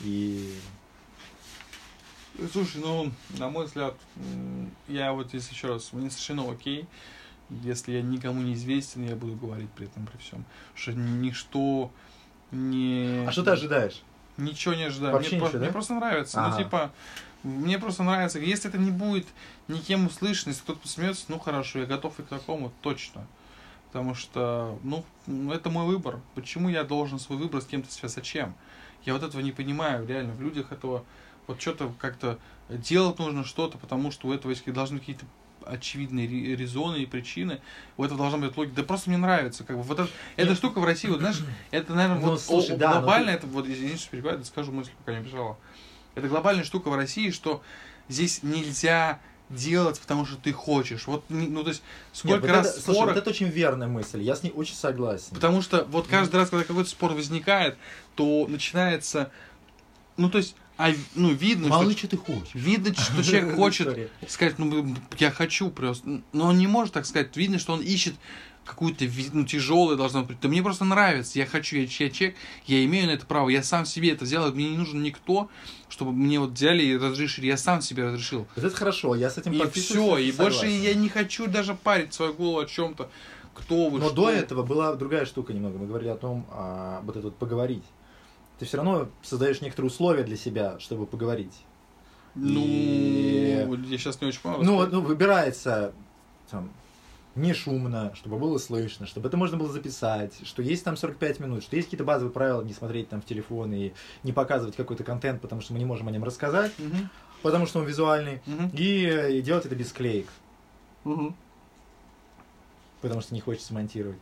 [0.00, 0.54] И
[2.52, 3.94] Слушай, ну, на мой взгляд,
[4.86, 6.86] я вот здесь еще раз, мне совершенно окей,
[7.50, 10.44] если я никому не известен, я буду говорить при этом, при всем.
[10.74, 11.90] Что ничто
[12.52, 13.24] не...
[13.26, 14.02] А что ты ожидаешь?
[14.38, 15.12] Ничего не ожидаю.
[15.12, 15.64] Вообще мне, ничего, про- да?
[15.64, 16.40] мне просто нравится.
[16.40, 16.50] Ага.
[16.56, 16.90] Ну, типа,
[17.42, 18.38] мне просто нравится.
[18.38, 19.26] Если это не будет
[19.66, 23.26] никем услышано, если кто-то посмеется, ну хорошо, я готов и к такому, точно.
[23.88, 25.04] Потому что, ну,
[25.52, 26.20] это мой выбор.
[26.34, 28.16] Почему я должен свой выбор с кем-то связать?
[28.16, 28.54] Зачем?
[29.04, 30.34] Я вот этого не понимаю, реально.
[30.34, 31.04] В людях этого
[31.46, 35.24] вот что-то как-то делать нужно что-то, потому что у этого есть должны какие-то
[35.68, 37.60] очевидные ре- резоны и причины.
[37.96, 38.76] У этого должна быть логика.
[38.76, 39.64] Да просто мне нравится.
[39.64, 42.74] Как бы вот это, эта штука в России, вот знаешь, это, наверное, Ну, вот слушай,
[42.74, 45.56] о- да, но глобально, ты- это вот, извините, что перебиваю, скажу мысль, пока не бежала.
[46.14, 47.62] Это глобальная штука в России, что
[48.08, 51.06] здесь нельзя делать, потому что ты хочешь.
[51.06, 54.20] Вот, ну, то есть, сколько Нет, раз это, слушай, споров, вот это очень верная мысль,
[54.22, 55.28] я с ней очень согласен.
[55.34, 57.78] Потому что вот каждый раз, когда какой-то спор возникает,
[58.14, 59.30] то начинается,
[60.18, 62.54] ну, то есть, а, ну, видно, Мало что, что ты хочешь.
[62.54, 67.36] видно, что человек хочет сказать, ну, я хочу просто, но он не может так сказать.
[67.36, 68.14] Видно, что он ищет
[68.64, 70.38] какую-то, ну, тяжелую должно быть.
[70.40, 72.36] Да мне просто нравится, я хочу, я, я человек,
[72.66, 75.48] я имею на это право, я сам себе это сделал, мне не нужен никто,
[75.88, 78.46] чтобы мне вот взяли и разрешили, я сам себе разрешил.
[78.54, 80.36] Вот это хорошо, я с этим И все, и согласен.
[80.36, 83.10] больше я не хочу даже парить свою голову о чем-то,
[83.54, 85.78] кто вы, Но что до этого была другая штука немного.
[85.78, 87.82] Мы говорили о том, а, вот это вот поговорить.
[88.58, 91.54] Ты все равно создаешь некоторые условия для себя, чтобы поговорить.
[92.34, 94.62] Ну, И- я сейчас не очень понял.
[94.62, 95.92] Ну, ну, выбирается
[96.50, 96.70] там,
[97.34, 101.62] не шумно, чтобы было слышно, чтобы это можно было записать, что есть там 45 минут,
[101.62, 103.92] что есть какие-то базовые правила не смотреть там в телефон и
[104.24, 107.08] не показывать какой-то контент, потому что мы не можем о нем рассказать, Мгм,
[107.42, 110.26] потому что он визуальный, мгм, и, и делать это без клеек,
[111.04, 111.34] мгм.
[113.02, 114.18] потому что не хочется монтировать.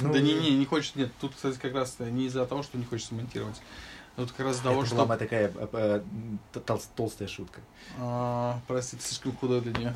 [0.00, 2.76] Ну, да не, не, не хочется, нет, тут, кстати, как раз не из-за того, что
[2.76, 3.60] не хочется монтировать.
[4.16, 5.06] Тут как раз из-за того, Это что...
[5.06, 7.60] моя такая э, э, тол- толстая шутка.
[7.98, 9.94] А, прости, ты слишком худой для нее.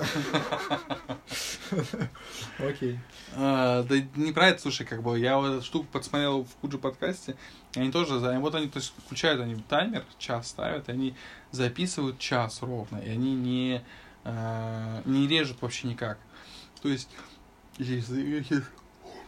[2.58, 3.00] Окей.
[3.34, 6.76] А, да не про это, слушай, как бы я вот эту штуку подсмотрел в Куджи
[6.76, 7.34] подкасте,
[7.74, 11.14] они тоже, вот они, то есть, включают они таймер, час ставят, и они
[11.50, 13.82] записывают час ровно, и они не
[14.24, 16.18] э, не режут вообще никак.
[16.82, 17.08] То есть,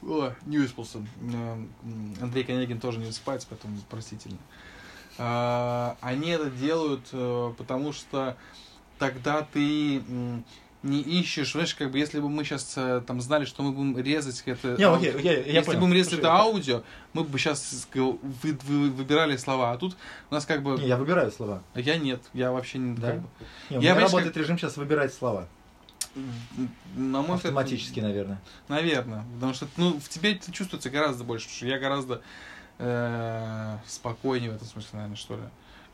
[0.03, 0.99] о, не выспался.
[2.21, 4.39] Андрей Конягин тоже не высыпается, поэтому простительно.
[5.19, 8.37] А, они это делают, э, потому что
[8.99, 10.03] тогда ты
[10.83, 13.97] не ищешь, знаешь, как бы если бы мы сейчас э, там знали, что мы будем
[13.99, 15.81] резать это, Не, окей, аудио, я, я если понял.
[15.81, 19.97] бы мы резали Слушай, это аудио, мы бы сейчас выбирали слова, а тут
[20.31, 21.63] у нас как бы Не, я выбираю слова.
[21.77, 23.13] я нет, я вообще не Да?
[23.13, 23.29] как бы,
[23.71, 25.47] Не, у Я, меня понимаешь, работает режим сейчас выбирать слова.
[26.15, 28.41] На мой взгляд, Автоматически, наверное.
[28.69, 29.25] Наверное.
[29.35, 32.23] Потому что ну, в тебе это чувствуется гораздо больше, потому что я гораздо
[32.79, 35.43] э, спокойнее в этом смысле, наверное, что ли.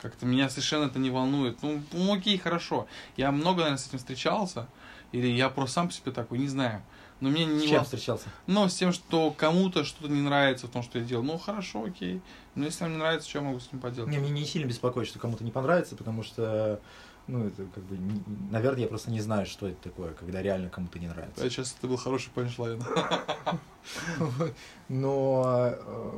[0.01, 1.61] Как-то меня совершенно это не волнует.
[1.63, 2.87] Ну, ну, окей, хорошо.
[3.17, 4.69] Я много, наверное, с этим встречался.
[5.11, 6.83] Или я просто сам по себе такой, не знаю.
[7.21, 8.29] Но мне С не чем вол- встречался?
[8.47, 11.25] Но с тем, что кому-то что-то не нравится в том, что я делал.
[11.25, 12.21] Ну, хорошо, окей.
[12.55, 14.11] Но если вам не нравится, что я могу с ним поделать?
[14.11, 16.81] Не, мне не сильно беспокоит, что кому-то не понравится, потому что,
[17.29, 20.71] ну, это как бы, не- наверное, я просто не знаю, что это такое, когда реально
[20.71, 21.45] кому-то не нравится.
[21.45, 22.83] А сейчас это был хороший панчлайн.
[24.89, 26.13] Но э,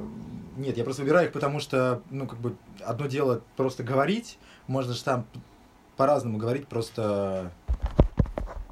[0.56, 4.92] нет, я просто выбираю их, потому что, ну, как бы, одно дело просто говорить, можно
[4.92, 5.26] же там
[5.96, 7.52] по-разному говорить, просто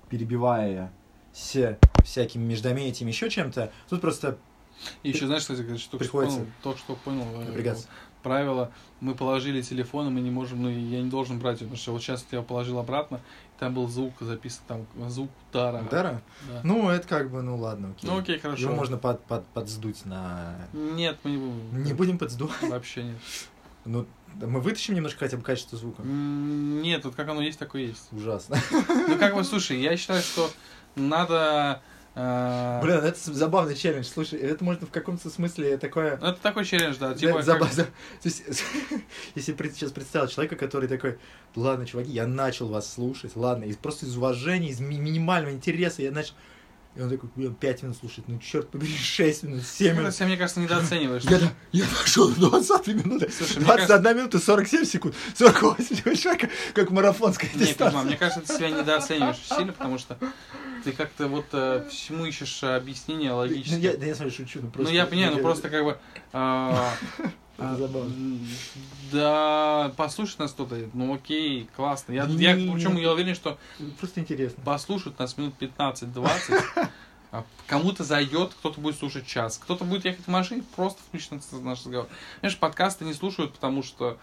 [0.09, 0.93] перебивая
[1.33, 3.73] с всякими междометиями, еще чем-то.
[3.89, 4.39] Тут просто
[5.03, 7.89] И еще, знаешь, кстати, что Приходится понял, только что понял э, напрягаться.
[8.23, 11.77] Правило, мы положили телефон, и мы не можем, ну, я не должен брать его, потому
[11.81, 15.83] что вот сейчас я положил обратно, и там был звук записан, там звук удара.
[15.83, 16.23] Удара?
[16.49, 16.61] Да.
[16.65, 18.11] Ну, это как бы, ну ладно, окей.
[18.11, 18.63] Ну, окей, хорошо.
[18.63, 20.57] Его можно под, под, подсдуть на...
[20.73, 21.85] Нет, мы не будем.
[21.85, 22.63] Не будем подсдувать.
[22.63, 23.17] Вообще нет.
[23.85, 26.03] Ну, мы вытащим немножко хотя бы качество звука.
[26.03, 28.09] Нет, вот как оно есть, такое есть.
[28.13, 28.57] Ужасно.
[28.89, 30.51] Ну, как бы, слушай, я считаю, что
[30.97, 31.81] надо...
[32.19, 34.05] э, Блин, это забавный челлендж.
[34.07, 36.19] Слушай, это можно в каком-то смысле такое...
[36.21, 37.11] ну, Это такой челлендж, да.
[37.11, 38.43] Да, Типа, заба- как- То есть,
[39.35, 41.19] если сейчас представил человека, который такой,
[41.55, 46.03] ладно, чуваки, я начал вас слушать, ладно, из, просто из уважения, из ми- минимального интереса
[46.03, 46.35] я начал...
[46.99, 50.15] И он такой, 5 минут слушает, ну черт побери, 6 минут, 7 ты минут.
[50.15, 51.23] себя, мне кажется, недооцениваешь.
[51.23, 51.39] Я,
[51.71, 57.49] я нашел 20 минут, Слушай, мне 21 минута 47 секунд, 48 секунд, шага, как марафонская
[57.51, 58.03] Не, Кузьма, дистанция.
[58.03, 60.19] мне кажется, ты себя недооцениваешь сильно, потому что
[60.83, 63.79] ты как-то вот э, всему ищешь э, объяснение Ну, логически.
[63.79, 64.93] я, да я смотрю, шучу, ну Ну, просто...
[64.95, 65.99] я понимаю, ну просто как бы...
[66.33, 66.95] а,
[67.59, 68.39] Это а, забавно.
[69.11, 72.13] Да, послушать нас кто-то, ну окей, классно.
[72.13, 73.59] Я, я, причем я уверен, что
[73.99, 74.63] Просто интересно.
[74.65, 76.63] послушают нас минут 15-20,
[77.33, 81.79] а кому-то зайдет, кто-то будет слушать час, кто-то будет ехать в машине, просто включит наш
[81.81, 82.07] разговор.
[82.41, 84.19] Знаешь, подкасты не слушают, потому что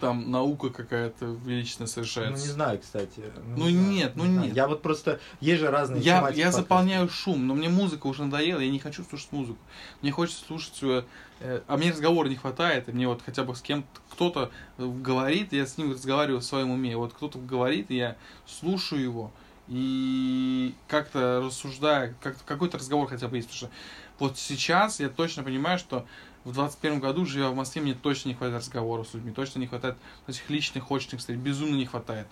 [0.00, 2.46] там наука какая-то величественная Ну, совершается.
[2.46, 3.22] не знаю, кстати.
[3.56, 4.46] Ну, не знаю, нет, ну, не знаю.
[4.48, 4.56] нет.
[4.56, 5.20] Я вот просто...
[5.40, 9.04] Есть же разные Я, я заполняю шум, но мне музыка уже надоела, я не хочу
[9.04, 9.58] слушать музыку.
[10.02, 11.04] Мне хочется слушать, э,
[11.40, 14.86] э, а мне разговора не хватает, и мне вот хотя бы с кем-то, кто-то э,
[14.86, 19.32] говорит, я с ним разговариваю в своем уме, вот кто-то говорит, и я слушаю его,
[19.68, 23.70] и как-то рассуждаю, как какой-то разговор хотя бы есть, потому что
[24.18, 26.06] вот сейчас я точно понимаю, что
[26.46, 29.66] в 21 году, живя в Москве, мне точно не хватает разговоров с людьми, точно не
[29.66, 29.96] хватает
[30.28, 32.28] этих личных, очных встреч, безумно не хватает.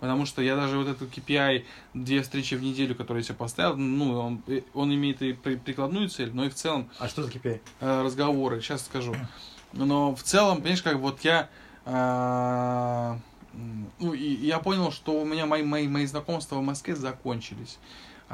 [0.00, 3.76] Потому что я даже вот этот KPI, две встречи в неделю, который я себе поставил,
[3.76, 7.22] ну, он, э, он имеет и при- прикладную цель, но и в целом А что
[7.22, 7.60] за KPI?
[7.80, 9.16] э, разговоры, сейчас скажу.
[9.72, 11.48] Но в целом, понимаешь, как вот я...
[11.86, 13.20] м,
[13.98, 17.78] ну, и я понял, что у меня мои, мои, мои знакомства в Москве закончились.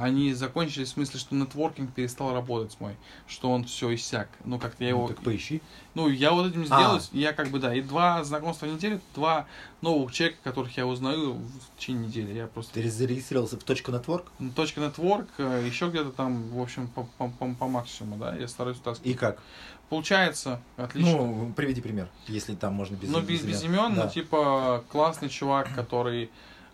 [0.01, 4.29] Они закончились в смысле, что нетворкинг перестал работать мой, что он все иссяк.
[4.45, 5.03] Ну, как-то я его...
[5.03, 5.61] Ну, так поищи.
[5.95, 6.65] Ну, я вот этим А.
[6.65, 9.47] сделаю, я как бы, да, и два знакомства в неделю, два
[9.83, 12.33] новых человека, которых я узнаю в течение недели.
[12.33, 12.75] Я просто...
[12.75, 13.65] Ты зарегистрировался в?
[14.39, 18.35] Ну, Точка нетворк, э, еще где-то там, в общем, по, по, по- по максимуму, да,
[18.37, 19.07] я стараюсь таскать.
[19.07, 19.43] И как?
[19.91, 21.17] Получается, отлично.
[21.19, 24.05] Ну, приведи пример, если там можно без Ну, без, без имен, Да.
[24.05, 26.31] ну, типа, классный чувак, который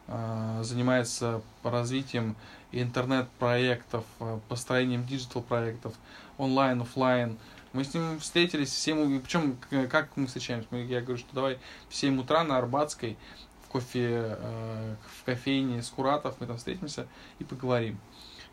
[0.07, 2.37] э, занимается развитием
[2.73, 5.95] интернет-проектов, э, построением диджитал-проектов,
[6.39, 7.39] онлайн, офлайн.
[7.73, 10.69] Мы с ним встретились в 7 причем как мы встречаемся?
[10.71, 13.17] Мы, я говорю, что давай в 7 утра на Арбатской
[13.65, 17.07] в кофе, э, в кофейне Скуратов мы там встретимся
[17.39, 17.99] и поговорим.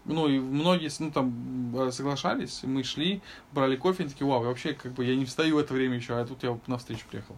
[0.06, 3.22] Ну, и многие, ну, там, э, соглашались, мы шли,
[3.54, 6.20] брали кофе, и такие, вау, вообще, как бы, я не встаю в это время еще,
[6.20, 7.38] а тут я на встречу приехал.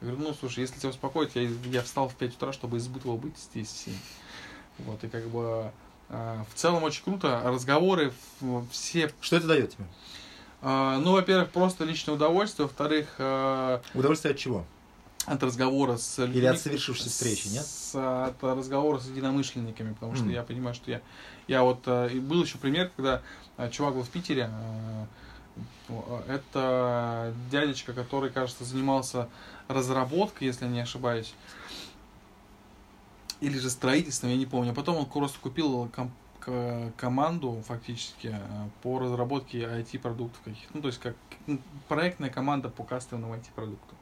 [0.00, 2.86] Я говорю, ну, слушай, если тебя успокоит, я, я встал в 5 утра, чтобы из
[2.86, 3.94] Бутова быть здесь в 7.
[4.78, 5.72] Вот, и как бы,
[6.50, 8.12] в целом очень круто, разговоры
[8.70, 9.84] все, Что это дает тебе?
[10.62, 14.64] э, ну, во-первых, просто личное удовольствие, во-вторых, э, Удовольствие от чего?
[15.26, 16.36] от разговора с людьми.
[16.36, 17.64] Или от совершившейся встречи, нет?
[17.64, 20.30] С, от разговора с единомышленниками, потому что М.
[20.30, 21.00] я понимаю, что я...
[21.48, 21.80] Я вот...
[21.86, 23.22] э, и был еще пример, когда
[23.56, 24.50] э, чувак был в Питере.
[25.88, 25.94] э,
[26.28, 29.28] Это дядечка, который, кажется, занимался
[29.68, 31.32] разработкой, если я не ошибаюсь.
[33.44, 34.70] Или же строительством, я не помню.
[34.72, 40.80] А потом он просто купил ком- к- команду фактически э, по разработке IT-продуктов каких Ну,
[40.80, 41.14] то есть как
[41.46, 43.98] ну, проектная команда по кастомным IT-продуктам.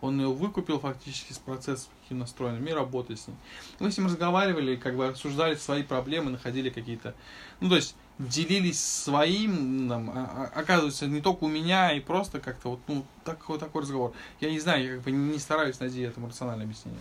[0.00, 3.36] Он ее выкупил фактически с процессом каким настроенным и работает с ним.
[3.78, 7.14] Мы с ним разговаривали, как бы обсуждали свои проблемы, находили какие-то...
[7.60, 12.40] Ну, то есть делились своим, там, а, а, оказывается, не только у меня, и просто
[12.40, 14.12] как-то вот, ну, такой, такой разговор.
[14.40, 17.00] Я не знаю, я как бы не стараюсь найти этому рациональное объяснение.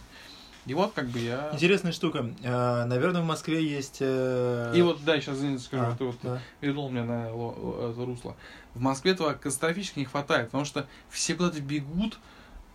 [0.65, 1.49] И вот как бы я...
[1.53, 2.29] Интересная штука.
[2.43, 3.97] А, Наверное, в Москве есть...
[4.01, 6.39] э, И вот, да, сейчас извините, скажу, а, ты вот да.
[6.61, 8.35] вернул меня на ло- это русло.
[8.75, 12.19] В Москве этого катастрофически не хватает, потому что все куда-то бегут,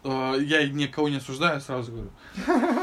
[0.02, 2.10] э, я никого не осуждаю, сразу говорю.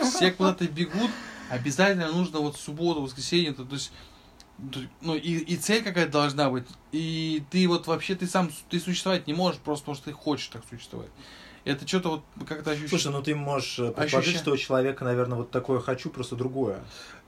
[0.03, 1.11] Все куда-то бегут,
[1.49, 3.91] обязательно нужно вот субботу, воскресенье, то, то есть
[5.01, 9.25] ну и, и цель какая-то должна быть, и ты вот вообще ты сам ты существовать
[9.25, 11.09] не можешь просто потому что ты хочешь так существовать.
[11.63, 12.89] Это что-то вот как-то ощущение.
[12.89, 16.35] Слушай, ну ты можешь э, предположить, Ощущение- что у человека, наверное, вот такое хочу, просто
[16.35, 16.79] другое.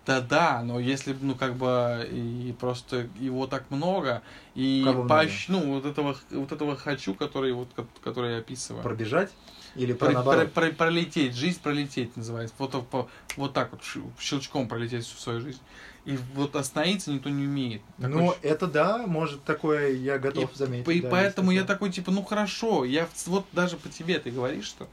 [0.06, 4.22] Да, да, но если, ну, как бы, и просто его так много,
[4.54, 8.84] и Кого поощ- ну, вот этого, вот этого хочу, который, вот, ко- который я описываю.
[8.84, 9.32] Пробежать
[9.76, 12.54] или про Про- про- про- пролететь, жизнь пролететь называется.
[12.58, 13.82] Вот, так по- вот так вот
[14.19, 15.62] щелчком пролететь всю свою жизнь.
[16.06, 17.82] И вот остановиться никто не умеет.
[17.98, 20.88] Такой Ну, это да, может такое, я готов и, заметить.
[20.96, 24.66] и да, поэтому я такой, типа, ну хорошо, я вот даже по тебе ты говоришь,
[24.66, 24.88] что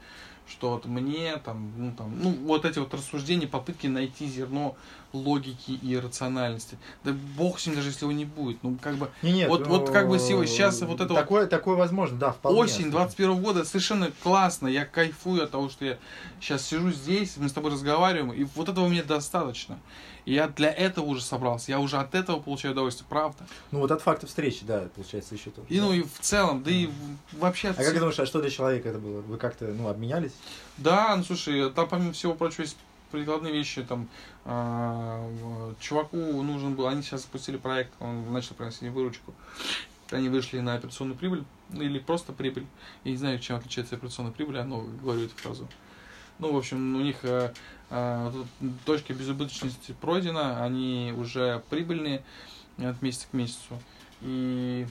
[0.47, 4.75] что вот мне там, ну там, ну вот эти вот рассуждения, попытки найти зерно
[5.13, 6.77] логики и рациональности.
[7.05, 8.61] Да бог с ним, даже если его не будет.
[8.63, 11.75] Ну, как бы Не, нет, Вот- вот как бы сейчас вот это вот- такое, такое
[11.77, 12.59] возможно, да, вполне.
[12.59, 14.67] осень 21 года совершенно классно.
[14.67, 15.97] Я кайфую от того, что я
[16.41, 19.79] сейчас сижу здесь, мы с тобой разговариваем, и вот этого мне достаточно.
[20.25, 21.71] И я для этого уже собрался.
[21.71, 23.45] Я уже от этого получаю удовольствие, правда.
[23.71, 25.67] Ну, вот от факта встречи, да, получается, еще тоже.
[25.69, 25.85] И да.
[25.85, 26.89] ну и в целом, да и
[27.33, 29.21] вообще А как думаешь, а что для человека это было?
[29.21, 30.33] Вы как-то, ну, обменялись?
[30.77, 32.77] Да, ну слушай, там помимо всего прочего есть
[33.11, 34.07] прикладные вещи, там
[34.45, 39.33] в- чуваку нужен был, они сейчас запустили проект, он начал приносить выручку.
[40.11, 42.65] Они вышли на операционную прибыль, ну, или просто прибыль.
[43.03, 45.67] Я не знаю, чем отличается операционная прибыль, но говорю эту фразу.
[46.39, 47.53] Ну, в общем, у них э, э,
[48.85, 52.23] точка безубыточности пройдена, они уже прибыльные
[52.77, 53.79] от месяца к месяцу.
[54.21, 54.87] И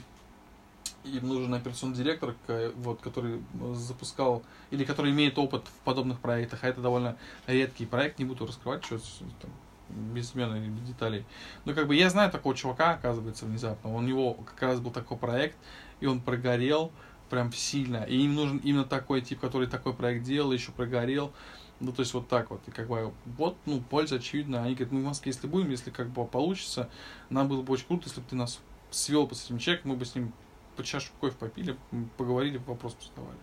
[1.03, 2.35] им нужен операционный директор,
[2.75, 3.41] вот, который
[3.73, 8.45] запускал, или который имеет опыт в подобных проектах, а это довольно редкий проект, не буду
[8.45, 8.99] раскрывать, что
[9.41, 9.51] там,
[9.89, 11.25] без имен без деталей.
[11.65, 13.93] Но как бы я знаю такого чувака, оказывается, внезапно.
[13.93, 15.57] У него как раз был такой проект,
[16.01, 16.91] и он прогорел
[17.29, 18.03] прям сильно.
[18.03, 21.33] И им нужен именно такой тип, который такой проект делал, еще прогорел.
[21.81, 22.61] Ну, то есть вот так вот.
[22.67, 24.63] И как бы вот, ну, польза очевидна.
[24.63, 26.89] Они говорят, мы в Москве, если будем, если как бы получится,
[27.29, 28.59] нам было бы очень круто, если бы ты нас
[28.91, 30.31] свел с этим человеком, мы бы с ним
[30.75, 31.75] по чашу кофе попили,
[32.17, 33.39] поговорили, вопрос задавали.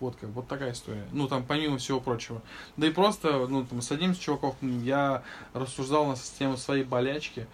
[0.00, 1.06] Вот как, вот такая история.
[1.12, 2.42] Ну, там, помимо всего прочего.
[2.76, 7.46] Да и просто, ну, там, с одним из чуваков я рассуждал на систему своей болячки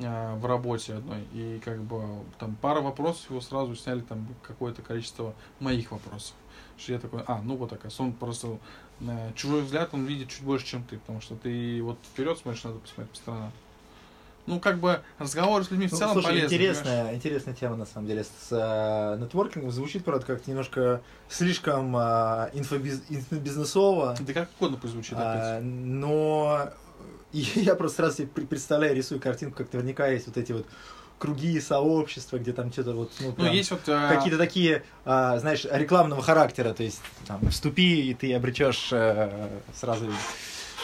[0.00, 1.22] а, в работе одной.
[1.32, 2.02] И как бы
[2.38, 6.34] там пара вопросов его сразу сняли там какое-то количество моих вопросов.
[6.78, 7.92] Что я такой, а, ну вот такая.
[7.98, 8.58] Он просто э,
[9.36, 12.78] чужой взгляд он видит чуть больше, чем ты, потому что ты вот вперед смотришь, надо
[12.78, 13.52] посмотреть по сторонам.
[14.46, 16.46] Ну, как бы разговоры с людьми в Ну, целом слушай, полезны.
[16.46, 17.16] интересная, понимаешь?
[17.16, 19.70] интересная тема, на самом деле, с э, нетворкингом.
[19.70, 22.00] Звучит, правда, как немножко слишком э,
[22.52, 24.16] инфобиз- инфобизнесово.
[24.18, 25.62] Да как угодно пусть звучит А, опять.
[25.64, 26.70] но
[27.32, 30.66] и я просто сразу себе пр- представляю, рисую картинку, как наверняка есть вот эти вот
[31.22, 33.82] круги сообщества, где там что-то вот, ну, Ну, есть вот...
[33.86, 39.48] а, какие-то такие, а, знаешь, рекламного характера, то есть там вступи и ты обречешь э,
[39.72, 40.06] сразу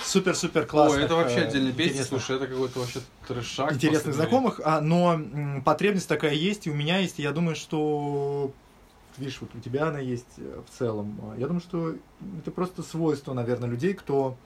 [0.05, 1.01] супер-супер классных.
[1.01, 3.72] Ой, это вообще э, отдельная песня, слушай, это какой-то вообще трешак.
[3.72, 7.57] интересных знакомых, а, но м, потребность такая есть, и у меня есть, и я думаю,
[7.57, 8.53] что
[9.16, 11.20] видишь, вот у тебя она есть э, в целом.
[11.37, 11.96] Я думаю, что
[12.38, 14.37] это просто свойство, наверное, людей, кто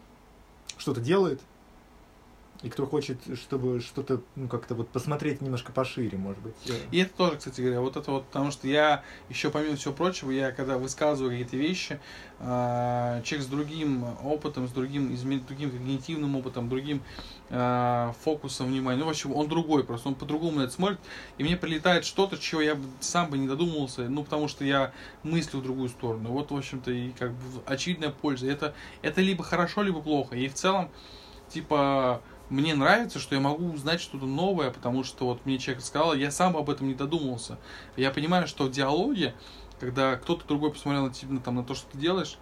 [0.78, 1.42] что-то делает,
[2.62, 6.54] и кто хочет, чтобы что-то, ну, как-то вот посмотреть немножко пошире, может быть.
[6.68, 9.92] Э, И это тоже, кстати говоря, вот это вот, потому что я еще помимо всего
[9.94, 11.98] прочего, я когда высказываю какие-то вещи,
[12.38, 17.02] а, человек с другим опытом, с другим, изме- другим когнитивным опытом, другим
[17.50, 20.98] а, фокусом внимания, ну, в общем, он другой просто, он по-другому на это смотрит,
[21.38, 25.60] и мне прилетает что-то, чего я сам бы не додумывался, ну, потому что я мыслю
[25.60, 26.30] в другую сторону.
[26.30, 28.46] Вот, в общем-то, и как бы очевидная польза.
[28.48, 30.34] Это, это либо хорошо, либо плохо.
[30.36, 30.90] И в целом,
[31.48, 36.14] типа, мне нравится, что я могу узнать что-то новое, потому что вот мне человек сказал,
[36.14, 37.58] я сам об этом не додумался.
[37.96, 39.34] Я понимаю, что в диалоге,
[39.80, 42.38] когда кто-то другой посмотрел на тебя, там, на то, что ты делаешь,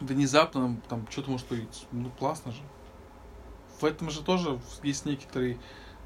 [0.00, 1.84] внезапно там что-то может появиться.
[1.92, 2.62] Ну, классно же.
[3.80, 5.60] В этом же тоже есть некоторый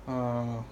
[0.06, 0.62] а,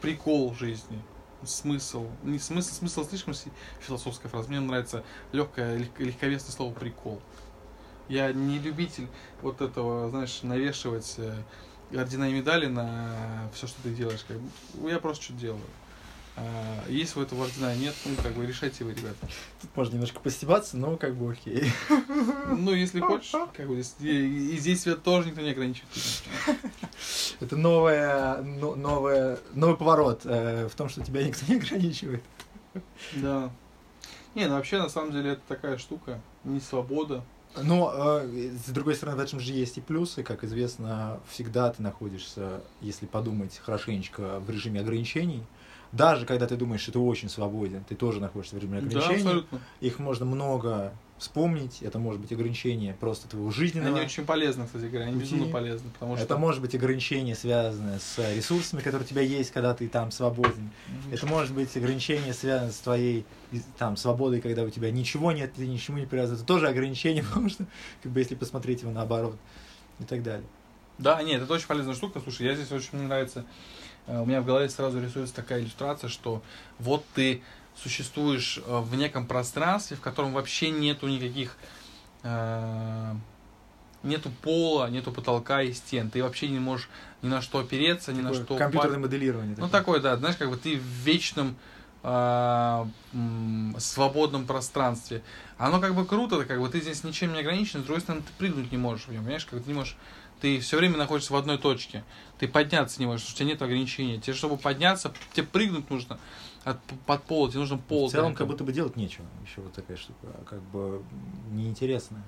[0.00, 1.02] прикол жизни.
[1.44, 2.06] Смысл.
[2.22, 3.34] Не смысл, смысл слишком
[3.80, 4.48] философская фраза.
[4.48, 7.20] Мне нравится легкое, лег- легковесное слово прикол.
[8.08, 9.08] Я не любитель
[9.40, 11.34] вот этого, знаешь, навешивать э,
[11.96, 14.24] ордена и медали на все, что ты делаешь.
[14.26, 15.62] Как бы, я просто что делаю.
[16.34, 19.28] А, есть в этом ордена, нет, ну, как бы, решайте вы, ребята.
[19.60, 21.70] Тут можно немножко постебаться, но как бы окей.
[22.48, 25.92] Ну, если хочешь, как бы, и, и здесь тебя тоже никто не ограничивает.
[27.40, 32.22] Это новая, но- новая, новый поворот э, в том, что тебя никто не ограничивает.
[33.14, 33.50] Да.
[34.34, 37.22] Не, ну вообще, на самом деле, это такая штука, не свобода.
[37.60, 40.22] Но, э, с другой стороны, в этом же есть и плюсы.
[40.22, 45.42] Как известно, всегда ты находишься, если подумать хорошенечко, в режиме ограничений.
[45.92, 49.16] Даже когда ты думаешь, что ты очень свободен, ты тоже находишься в режиме Да, ограничений.
[49.16, 49.60] абсолютно.
[49.80, 51.82] Их можно много вспомнить.
[51.82, 53.96] Это может быть ограничение просто твоего жизненного.
[53.96, 56.24] Они очень полезны, кстати говоря, они безумно полезны, потому что...
[56.24, 60.70] Это может быть ограничение, связанное с ресурсами, которые у тебя есть, когда ты там свободен.
[61.10, 63.24] Это может быть ограничение, связанное с твоей
[63.78, 66.36] там, свободой, когда у тебя ничего нет, ты ничему не привязан.
[66.36, 67.64] Это тоже ограничение, потому что,
[68.02, 69.36] как бы, если посмотреть его наоборот
[70.00, 70.46] и так далее.
[70.98, 72.20] Да, нет, это очень полезная штука.
[72.20, 73.44] Слушай, я здесь очень мне нравится.
[74.06, 76.42] э, У меня в голове сразу рисуется такая иллюстрация, что
[76.78, 77.42] вот ты
[77.76, 81.56] существуешь э, в неком пространстве, в котором вообще нету никаких
[82.22, 83.14] э,
[84.02, 86.10] нету пола, нету потолка и стен.
[86.10, 86.88] Ты вообще не можешь
[87.22, 89.12] ни на что опереться, ни на что компьютерное упасть.
[89.12, 89.56] моделирование.
[89.58, 89.70] Ну такое.
[89.70, 91.56] такое, да, знаешь, как бы ты в вечном
[92.04, 95.22] м, свободном пространстве.
[95.56, 98.32] Оно как бы круто, как бы ты здесь ничем не ограничен, с другой стороны, ты
[98.38, 99.96] прыгнуть не можешь в нем, понимаешь, как бы ты не можешь,
[100.42, 102.02] ты все время находишься в одной точке,
[102.38, 104.18] ты подняться не можешь, у тебя нет ограничения.
[104.18, 106.18] Тебе, чтобы подняться, тебе прыгнуть нужно
[106.64, 108.08] от, под пол, тебе нужно пол.
[108.08, 109.24] В целом, для как будто бы делать нечего.
[109.46, 111.00] Еще вот такая штука, как бы
[111.52, 112.24] неинтересная.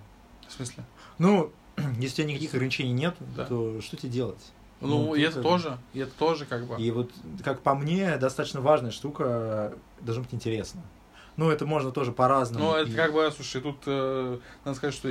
[0.47, 0.85] В смысле?
[1.19, 1.51] Ну,
[1.99, 3.47] если у тебя никаких ограничений нет, Да.
[3.47, 4.53] то что тебе делать?
[4.81, 6.81] Ну, Ну, и это как тоже, и это тоже как бы.
[6.81, 7.11] И вот,
[7.43, 10.83] как по мне, достаточно важная штука должна быть интересна.
[11.37, 12.65] Ну, это можно тоже по-разному.
[12.65, 15.09] Ну, это И- как бы, слушай, тут э, надо сказать, что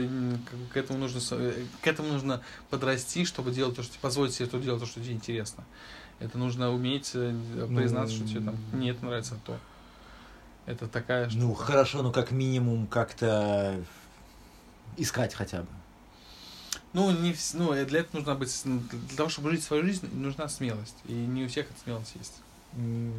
[0.71, 4.57] к этому нужно э, к этому нужно подрасти, чтобы делать то, что позволить себе то
[4.57, 5.65] делать, то, что тебе интересно.
[6.19, 7.35] Это нужно уметь э,
[7.67, 9.57] признаться, что тебе там не это нравится, а то.
[10.65, 11.43] Это такая штука.
[11.43, 13.83] Ну, хорошо, ну, как минимум, как-то
[14.95, 15.67] искать хотя бы.
[16.93, 20.47] Ну, не ну, э, для этого нужно быть, для того, чтобы жить свою жизнь, нужна
[20.47, 20.95] смелость.
[21.05, 22.41] И не у всех эта смелость есть.
[22.73, 23.11] Ну,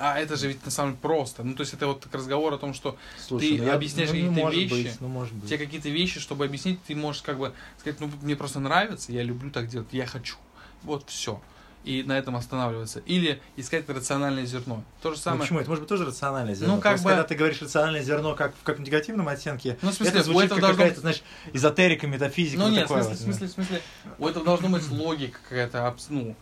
[0.00, 1.44] А это же ведь на самом деле просто.
[1.44, 4.40] Ну, то есть это вот разговор о том, что Слушай, Ты ну, объясняешь ну, какие-то
[4.40, 5.48] может вещи, быть, ну, может быть.
[5.48, 9.22] тебе какие-то вещи, чтобы объяснить, ты можешь как бы сказать, ну, мне просто нравится, я
[9.22, 10.36] люблю так делать, я хочу.
[10.82, 11.40] Вот все.
[11.84, 13.00] И на этом останавливаться.
[13.06, 14.84] Или искать рациональное зерно.
[15.00, 15.40] То же Ну, самое.
[15.42, 15.58] почему?
[15.60, 16.76] Это может быть тоже рациональное зерно.
[16.76, 19.90] Ну, как Просто бы- когда ты говоришь рациональное зерно как в каком негативном оттенке, Ну,
[19.90, 21.22] в смысле, это звучит как должно какая-то, знаешь,
[21.52, 22.62] эзотерика, метафизика.
[22.62, 23.82] Ну нет, в смысле, в вот, смысле, в смысле,
[24.18, 26.36] у этого должна быть логика какая-то, ну,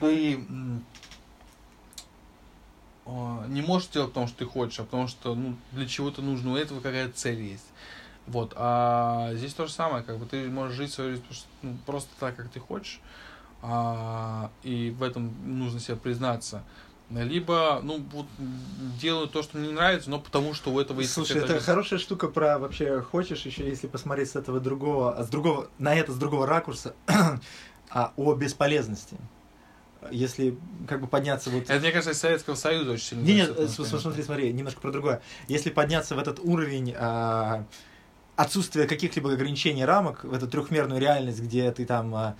[0.00, 0.44] ты
[3.06, 6.56] не можешь делать потому, что ты хочешь, а потому что, ну, для чего-то нужно, у
[6.56, 7.66] этого какая-то цель есть.
[8.26, 11.24] Вот, а здесь то же самое, как бы ты можешь жить свою жизнь
[11.62, 13.00] ну, просто так, как ты хочешь,
[13.62, 16.62] а, и в этом нужно себе признаться.
[17.10, 18.26] Либо, ну, вот,
[18.98, 21.64] делаю то, что мне не нравится, но потому что у этого есть Слушай, это жизнь.
[21.64, 25.94] хорошая штука про вообще хочешь еще, если посмотреть с этого другого, а с другого на
[25.94, 26.94] это с другого ракурса,
[27.90, 29.18] а о бесполезности.
[30.10, 33.22] Если как бы подняться вот Это, мне кажется, из Советского Союза очень сильно.
[33.24, 33.98] Не, нет, отношения.
[34.00, 35.22] смотри, смотри, немножко про другое.
[35.48, 37.64] Если подняться в этот уровень а,
[38.36, 42.36] отсутствия каких-либо ограничений рамок, в эту трехмерную реальность, где ты там а,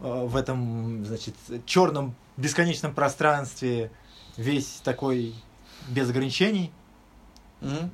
[0.00, 1.34] а, в этом, значит,
[1.66, 3.90] черном бесконечном пространстве
[4.38, 5.34] весь такой
[5.88, 6.72] без ограничений,
[7.60, 7.90] Мгм.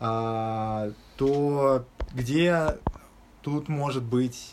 [0.00, 2.78] а, то где
[3.42, 4.52] тут может быть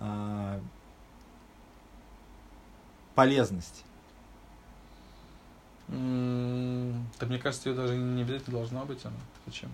[0.00, 0.60] а,
[3.18, 3.82] полезность?
[5.88, 9.16] М, Да мне кажется, ее даже не обязательно должна быть она.
[9.44, 9.70] Зачем?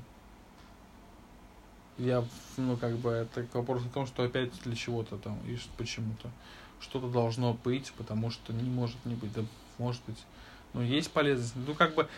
[1.98, 2.24] Я,
[2.56, 6.30] ну, как бы, это вопрос о том, что опять для чего-то там, и почему-то.
[6.80, 9.34] Что-то должно быть, потому что не может не быть.
[9.34, 9.42] Да,
[9.76, 10.24] может быть.
[10.72, 11.54] Ну, есть полезность.
[11.54, 12.08] Ну, как бы,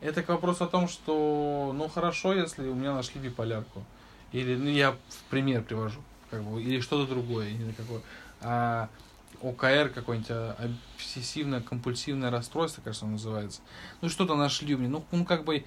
[0.00, 3.82] это к вопросу о том, что, ну, хорошо, если у меня нашли биполярку.
[4.30, 6.00] Или, ну, я в пример привожу.
[6.30, 8.02] Как бы, или что-то другое, не знаю, какое.
[8.40, 8.88] А
[9.42, 13.60] ОКР какое-нибудь, а, обсессивно-компульсивное расстройство, кажется, он называется.
[14.00, 14.88] Ну, что-то нашли у меня.
[14.88, 15.64] Ну, ну как бы,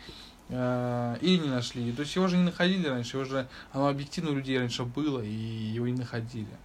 [0.50, 1.92] э, или не нашли.
[1.92, 5.22] То есть его же не находили раньше, его же, оно объективно у людей раньше было,
[5.22, 6.58] и его не находили.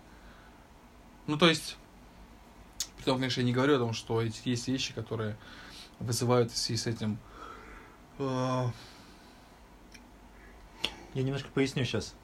[1.26, 1.76] Ну, то есть,
[2.96, 5.36] при том, конечно, я не говорю о том, что эти есть вещи, которые
[6.00, 7.18] вызывают в связи с этим
[8.18, 8.66] э,
[11.14, 12.14] Я немножко поясню сейчас,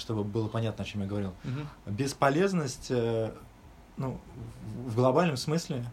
[0.00, 1.34] чтобы было понятно, о чем я говорил.
[1.44, 1.68] мгм.
[1.86, 3.32] Бесполезность, э,
[3.98, 4.18] ну,
[4.86, 5.84] в- в глобальном смысле,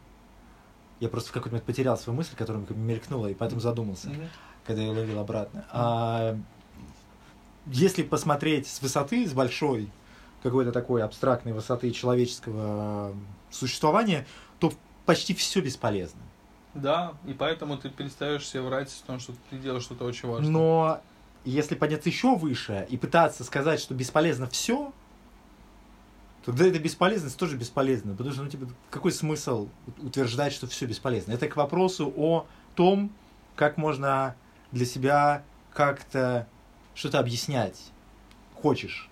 [0.99, 4.30] я просто в какой-то момент потерял свою мысль, которая мелькнула, и поэтому задумался, Мгм.
[4.66, 5.66] когда я ловил обратно.
[5.72, 6.38] А
[7.68, 9.89] если посмотреть с высоты, с большой
[10.43, 13.14] какой-то такой абстрактной высоты человеческого
[13.49, 14.26] существования,
[14.60, 14.72] то
[15.06, 16.22] почти все бесполезно.
[16.76, 20.51] Да, и поэтому ты перестаешь себе врать о том, что ты делаешь что-то очень важное.
[20.51, 21.01] Но
[21.45, 24.91] если подняться еще выше и пытаться сказать, что бесполезно все,
[26.46, 28.12] то да, эта бесполезность тоже бесполезна.
[28.14, 29.68] Потому что, ну, типа, какой смысл
[29.98, 31.32] утверждать, что все бесполезно?
[31.32, 33.12] Это к вопросу о том,
[33.56, 34.36] как можно
[34.72, 35.43] для себя
[35.74, 36.48] как-то
[36.93, 37.80] что-то объяснять.
[38.62, 39.10] Хочешь.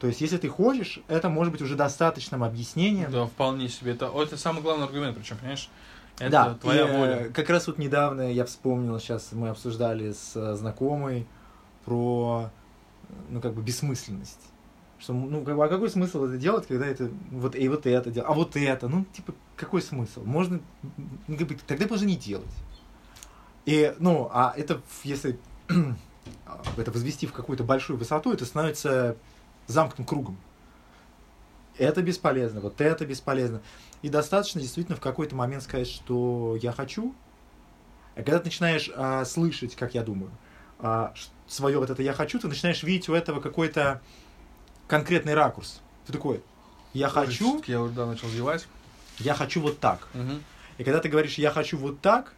[0.00, 3.10] То есть, если ты хочешь, это может быть уже достаточным объяснением.
[3.10, 3.92] Да, вполне себе.
[3.92, 5.70] Это, это самый главный аргумент, причем, понимаешь?
[6.18, 7.16] Это да, твоя и, воля.
[7.26, 11.26] э, Как раз вот недавно я вспомнил, сейчас мы обсуждали с э, знакомой
[11.84, 12.50] про,
[13.28, 14.40] ну, как бы, бессмысленность.
[14.98, 18.10] Что, ну, как бы, а какой смысл это делать, когда это вот и вот это
[18.10, 20.24] делать, а вот это, ну, типа, какой смысл?
[20.24, 20.60] Можно,
[21.26, 22.46] ну, как бы, тогда можно не делать.
[23.66, 25.38] И, ну, а это, если
[26.76, 29.16] это возвести в какую-то большую высоту, это становится
[29.66, 30.38] замкнутым кругом.
[31.76, 33.60] Это бесполезно, вот это бесполезно.
[34.00, 37.14] И достаточно действительно в какой-то момент сказать, что я хочу.
[38.14, 40.30] А когда ты начинаешь а, слышать, как я думаю,
[41.46, 44.02] свое вот это я хочу, ты начинаешь видеть у этого какой-то
[44.86, 45.80] конкретный ракурс.
[46.06, 46.42] Ты такой,
[46.94, 48.66] я хочу, Я уже, да, начал зевать.
[49.18, 50.08] я хочу вот так.
[50.14, 50.42] Мгм.
[50.78, 52.34] И когда ты говоришь я хочу вот так,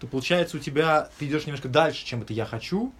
[0.00, 2.92] то получается у тебя, ты идешь немножко дальше, чем это я хочу,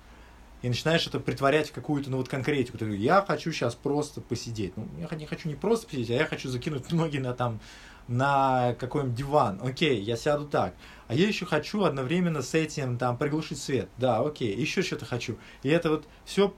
[0.62, 2.78] и начинаешь это притворять в какую-то, ну вот конкретику.
[2.78, 4.74] Ты я хочу сейчас просто посидеть.
[4.76, 7.61] Ну, я не хочу не просто посидеть, а я хочу закинуть ноги на там,
[8.09, 9.61] на какой-нибудь диван.
[9.62, 10.74] Окей, я сяду так.
[11.07, 13.88] А я еще хочу одновременно с этим там приглушить свет.
[13.99, 15.36] Да, окей, еще что-то хочу.
[15.62, 16.55] И это вот все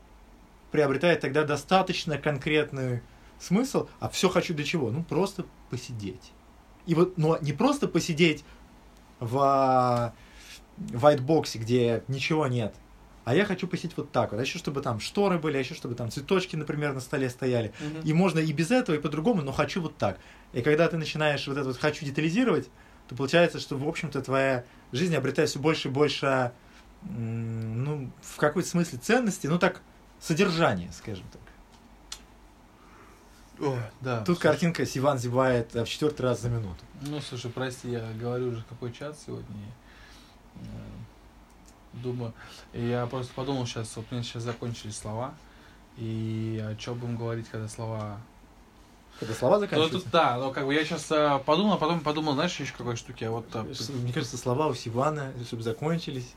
[0.76, 3.00] приобретает тогда достаточно конкретный
[3.40, 3.88] смысл.
[3.98, 4.90] А все хочу для чего?
[4.90, 6.32] Ну, просто посидеть.
[6.84, 8.44] И вот, но не просто посидеть
[9.18, 10.12] в а,
[10.76, 12.74] вайтбоксе, где ничего нет,
[13.24, 14.38] а я хочу посидеть вот так вот.
[14.38, 17.72] А еще чтобы там шторы были, а еще чтобы там цветочки, например, на столе стояли.
[17.80, 18.00] Мгм.
[18.04, 20.18] И можно и без этого, и по-другому, но хочу вот так.
[20.52, 22.68] И когда ты начинаешь вот это вот хочу детализировать,
[23.08, 26.52] то получается, что, в общем-то, твоя жизнь обретает все больше и больше,
[27.02, 29.80] ну, в какой-то смысле ценности, ну, так,
[30.20, 31.40] содержание, скажем так.
[33.58, 34.18] Ой, да.
[34.18, 36.84] Тут слушай, картинка Сиван зевает э, в четвертый раз за минуту.
[37.02, 39.46] Ну, слушай, прости, я говорю уже какой час сегодня.
[40.56, 40.58] э,
[41.94, 42.34] Думаю,
[42.74, 45.32] я просто подумал сейчас, вот у меня сейчас закончились слова,
[45.96, 48.20] и о чем будем говорить, когда слова...
[49.18, 50.00] Когда слова Ну, заканчиваются.
[50.00, 51.04] тут, да, но как бы я сейчас
[51.46, 53.46] подумал, а потом подумал, знаешь, еще какой штуки, а вот...
[53.54, 56.34] Мне кажется, слова у Сивана, чтобы закончились.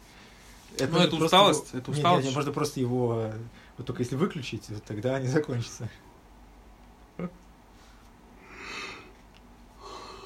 [0.79, 2.25] Ну, это просто усталость, его- это Нет, усталость.
[2.27, 3.37] нет, можно просто его, э,
[3.79, 5.89] вот только если выключить, вот тогда они закончатся.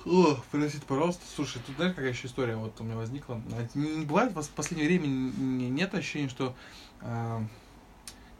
[0.05, 1.23] О, простите, пожалуйста.
[1.33, 3.41] Слушай, тут знаешь, какая еще история вот у меня возникла.
[3.53, 6.55] А, Не бывает у вас в последнее время нет ощущения, что
[7.01, 7.41] а,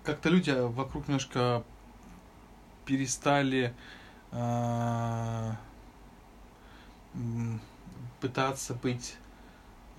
[0.04, 1.64] как-то люди вокруг немножко
[2.86, 3.74] перестали
[4.32, 5.56] а,
[7.16, 7.62] м,
[8.20, 9.16] пытаться быть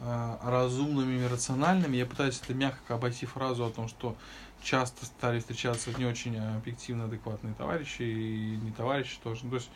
[0.02, 1.96] а, разумными и рациональными.
[1.96, 4.16] Я пытаюсь это мягко обойти фразу о том, что
[4.62, 9.40] часто стали встречаться не очень а, объективно адекватные товарищи и не товарищи тоже.
[9.44, 9.70] Ну, то есть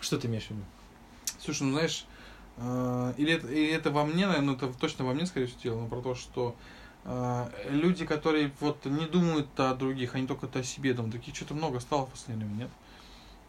[0.00, 0.62] Что ты имеешь в виду?
[1.40, 2.06] Слушай, ну знаешь,
[2.56, 5.80] э, или, это, или это во мне, наверное, это точно во мне, скорее всего, дело,
[5.82, 6.56] но про то, что
[7.04, 11.54] э, люди, которые вот не думают о других, они только о себе думают, таких что-то
[11.54, 12.70] много стало в последнее время, нет?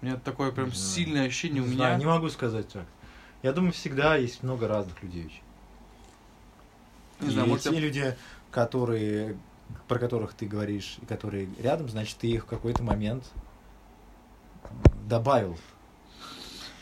[0.02, 0.90] У меня такое прям Не знаю.
[0.94, 1.78] сильное ощущение у Не меня.
[1.86, 2.86] знаю, не могу сказать так.
[3.44, 5.42] Я думаю, всегда есть много разных людей.
[7.22, 8.18] Не И знаю, может, те я- люди,
[8.52, 9.38] которые,
[9.88, 13.26] про которых ты говоришь, и которые рядом, значит, ты их в какой-то момент
[15.08, 15.58] добавил.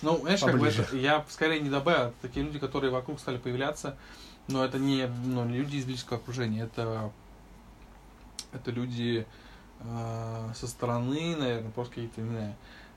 [0.01, 0.83] Ну, знаешь, как бы Поближе.
[0.83, 3.97] это, я скорее не добавил, это такие люди, которые вокруг стали появляться,
[4.47, 7.11] но это не, ну, люди из близкого окружения, это,
[8.51, 9.25] это люди
[9.79, 12.55] э, со стороны, наверное, просто какие-то, не знаю,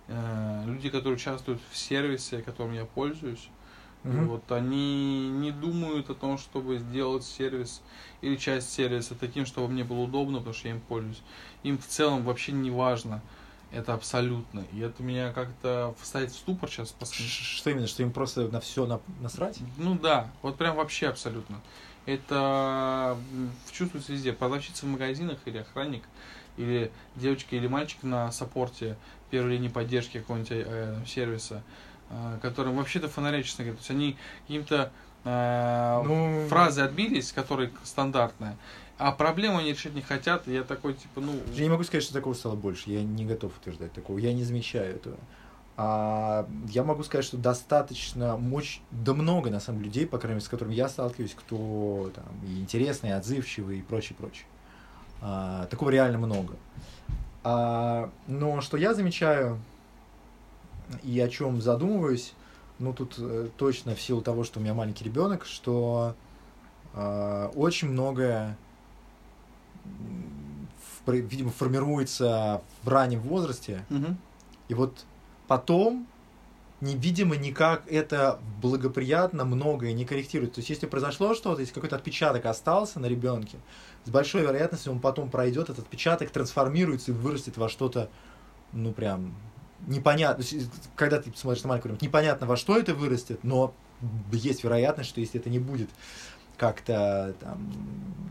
[0.08, 3.48] э, люди, которые участвуют в сервисе, которым я пользуюсь.
[4.06, 4.28] Мгм.
[4.28, 7.82] вот они не думают о том, чтобы сделать сервис
[8.20, 11.22] или часть сервиса таким, чтобы мне было удобно, потому что я им пользуюсь.
[11.64, 13.20] Им в целом вообще не важно.
[13.72, 14.64] Это абсолютно.
[14.72, 16.94] И это меня как-то ставит в ступор сейчас.
[17.10, 18.86] Что именно, что им просто на все
[19.20, 19.58] насрать?
[19.76, 21.60] Ну да, вот прям вообще абсолютно.
[22.06, 23.18] Это
[23.72, 24.32] чувствуется везде.
[24.32, 26.04] Продавщица в магазинах или охранник,
[26.56, 28.96] или девочка или мальчик на саппорте
[29.30, 31.64] первой линии поддержки какого-нибудь э, сервиса,
[32.40, 33.76] которым вообще-то фонаря, честно говоря.
[33.76, 34.92] То есть они каким-то
[35.24, 38.56] э, Ну, фразы отбились, которые стандартная,
[38.98, 40.48] а проблему они решить не хотят.
[40.48, 41.32] И я такой, типа, ну...
[41.52, 42.90] Я не могу сказать, что такого стало больше.
[42.90, 44.18] Я не готов утверждать такого.
[44.18, 45.18] Я не замечаю этого.
[45.78, 50.36] А, я могу сказать, что достаточно мощь, да много, на самом деле, людей, по крайней
[50.36, 54.46] мере, с которыми я сталкиваюсь, кто там и интересный, и отзывчивый, и прочее, прочее.
[55.20, 56.56] А, такого реально много.
[57.44, 59.60] А, но что я замечаю
[61.02, 62.34] и о чем задумываюсь,
[62.78, 66.14] ну тут э, точно в силу того, что у меня маленький ребенок, что
[66.94, 68.56] э, очень многое,
[71.06, 74.18] в, видимо, формируется в раннем возрасте, Мгм.
[74.68, 75.04] и вот
[75.46, 76.06] потом,
[76.80, 80.54] невидимо, никак это благоприятно многое не корректирует.
[80.54, 83.58] То есть, если произошло что-то, если какой-то отпечаток остался на ребенке,
[84.04, 88.08] с большой вероятностью он потом пройдет, этот отпечаток трансформируется и вырастет во что-то,
[88.72, 89.34] ну, прям
[89.86, 90.44] непонятно.
[90.94, 93.74] Когда ты смотришь на ребенка, непонятно, во что это вырастет, но
[94.32, 95.90] есть вероятность, что если это не будет
[96.56, 97.70] как-то там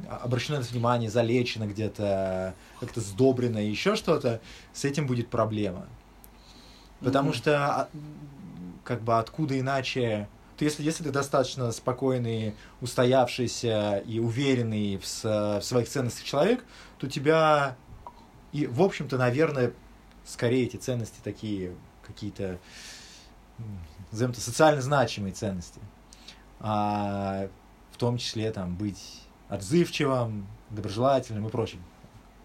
[0.10, 4.42] обращено внимание, залечено где-то, как-то сдобрено, еще что-то,
[4.74, 5.86] с этим будет проблема.
[7.02, 7.38] Потому Мгм.
[7.38, 7.90] что а,
[8.84, 10.28] как бы откуда иначе...
[10.58, 16.64] То если, если ты достаточно спокойный, устоявшийся и уверенный в, в своих ценностях человек,
[16.98, 17.76] то тебя
[18.54, 19.74] и, в общем-то, наверное,
[20.26, 22.60] скорее эти ценности такие какие-то,
[24.12, 25.80] социально значимые ценности.
[26.60, 27.50] А,
[27.92, 31.82] в том числе там быть отзывчивым, доброжелательным и прочим.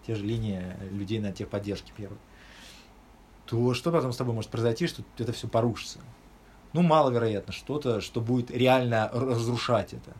[0.05, 2.17] Те же линии людей на техподдержке первой.
[3.45, 5.99] То что потом с тобой может произойти, что это все порушится?
[6.73, 10.13] Ну, маловероятно, что-то, что будет реально разрушать это.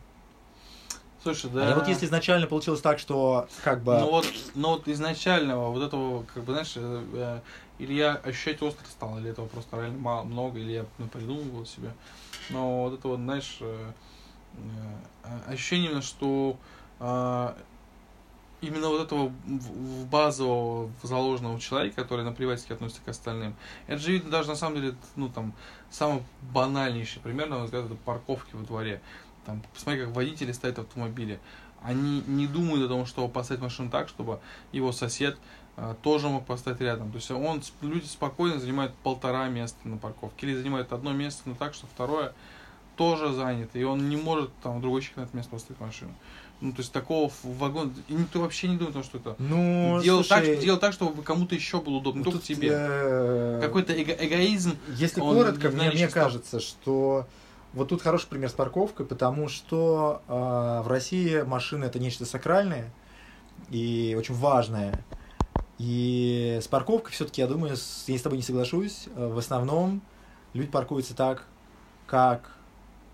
[1.22, 1.72] Слушай, да.
[1.72, 3.96] А вот если изначально получилось так, что как бы...
[3.98, 7.40] Ну вот, ну вот изначального вот этого, как бы, знаешь, э, э,
[7.78, 11.64] или я ощущать остро стал, или этого просто реально мало, много, или я ну, придумывал
[11.64, 11.92] себе.
[12.50, 13.92] Но вот это вот, знаешь, э,
[15.24, 16.56] э, ощущение именно, что
[16.98, 17.54] э,
[18.60, 23.54] именно вот этого в- в базового заложенного человека, который наплевательски относится к остальным,
[23.86, 25.52] это же видно даже на самом деле, ну там,
[25.90, 29.00] самый банальнейший пример, на мой взгляд, это парковки во дворе.
[29.46, 31.40] Там, посмотри, как водители стоят в автомобиле.
[31.82, 34.38] Они не думают о том, чтобы поставить машину так, чтобы
[34.70, 35.36] его сосед
[35.76, 37.10] э, тоже мог поставить рядом.
[37.10, 40.46] То есть он, люди спокойно занимают полтора места на парковке.
[40.46, 42.34] Или занимают одно место, но так, что второе
[42.96, 43.78] тоже занято.
[43.78, 46.14] И он не может там в другой человек на это место поставить машину.
[46.60, 47.92] Ну, то есть такого вагон...
[48.06, 49.34] И никто вообще не думает, что это...
[49.40, 52.68] Ну, делал, слушай, так, делал так, чтобы кому-то еще было удобно, не только тебе.
[52.70, 54.76] э, Какой-то эго- эгоизм.
[54.90, 57.26] Если коротко, не мне, мне кажется, что
[57.74, 60.32] вот тут хороший пример с парковкой, потому что э,
[60.84, 62.92] в России машина это нечто сакральное
[63.70, 65.04] и очень важное.
[65.78, 69.08] И с парковкой все-таки, я думаю, с- я с тобой не соглашусь.
[69.14, 70.02] э, В основном
[70.54, 71.46] люди паркуются так,
[72.06, 72.52] как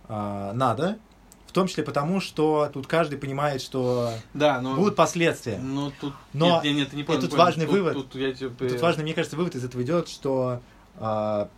[0.09, 0.99] э, надо.
[1.47, 4.77] В том числе потому, что тут каждый понимает, что Да, но...
[4.77, 5.59] будут последствия.
[5.59, 6.13] Ну, тут...
[6.35, 7.45] Но нет, нет, не понял, и тут понял.
[7.45, 7.93] важный Тут- вывод.
[7.95, 8.51] Тут, я тебе...
[8.69, 10.61] Тут важно, мне кажется, вывод из этого идет, что
[10.97, 11.49] а,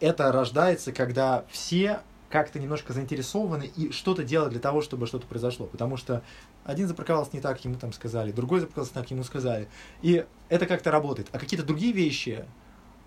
[0.00, 2.00] это рождается, когда все
[2.34, 5.66] как-то немножко заинтересованы и что-то делают для того, чтобы что-то произошло.
[5.66, 6.20] Потому что
[6.64, 9.68] один запарковался не так, ему там сказали, другой запарковался не так, ему сказали.
[10.02, 11.28] И это как-то работает.
[11.30, 12.44] А какие-то другие вещи,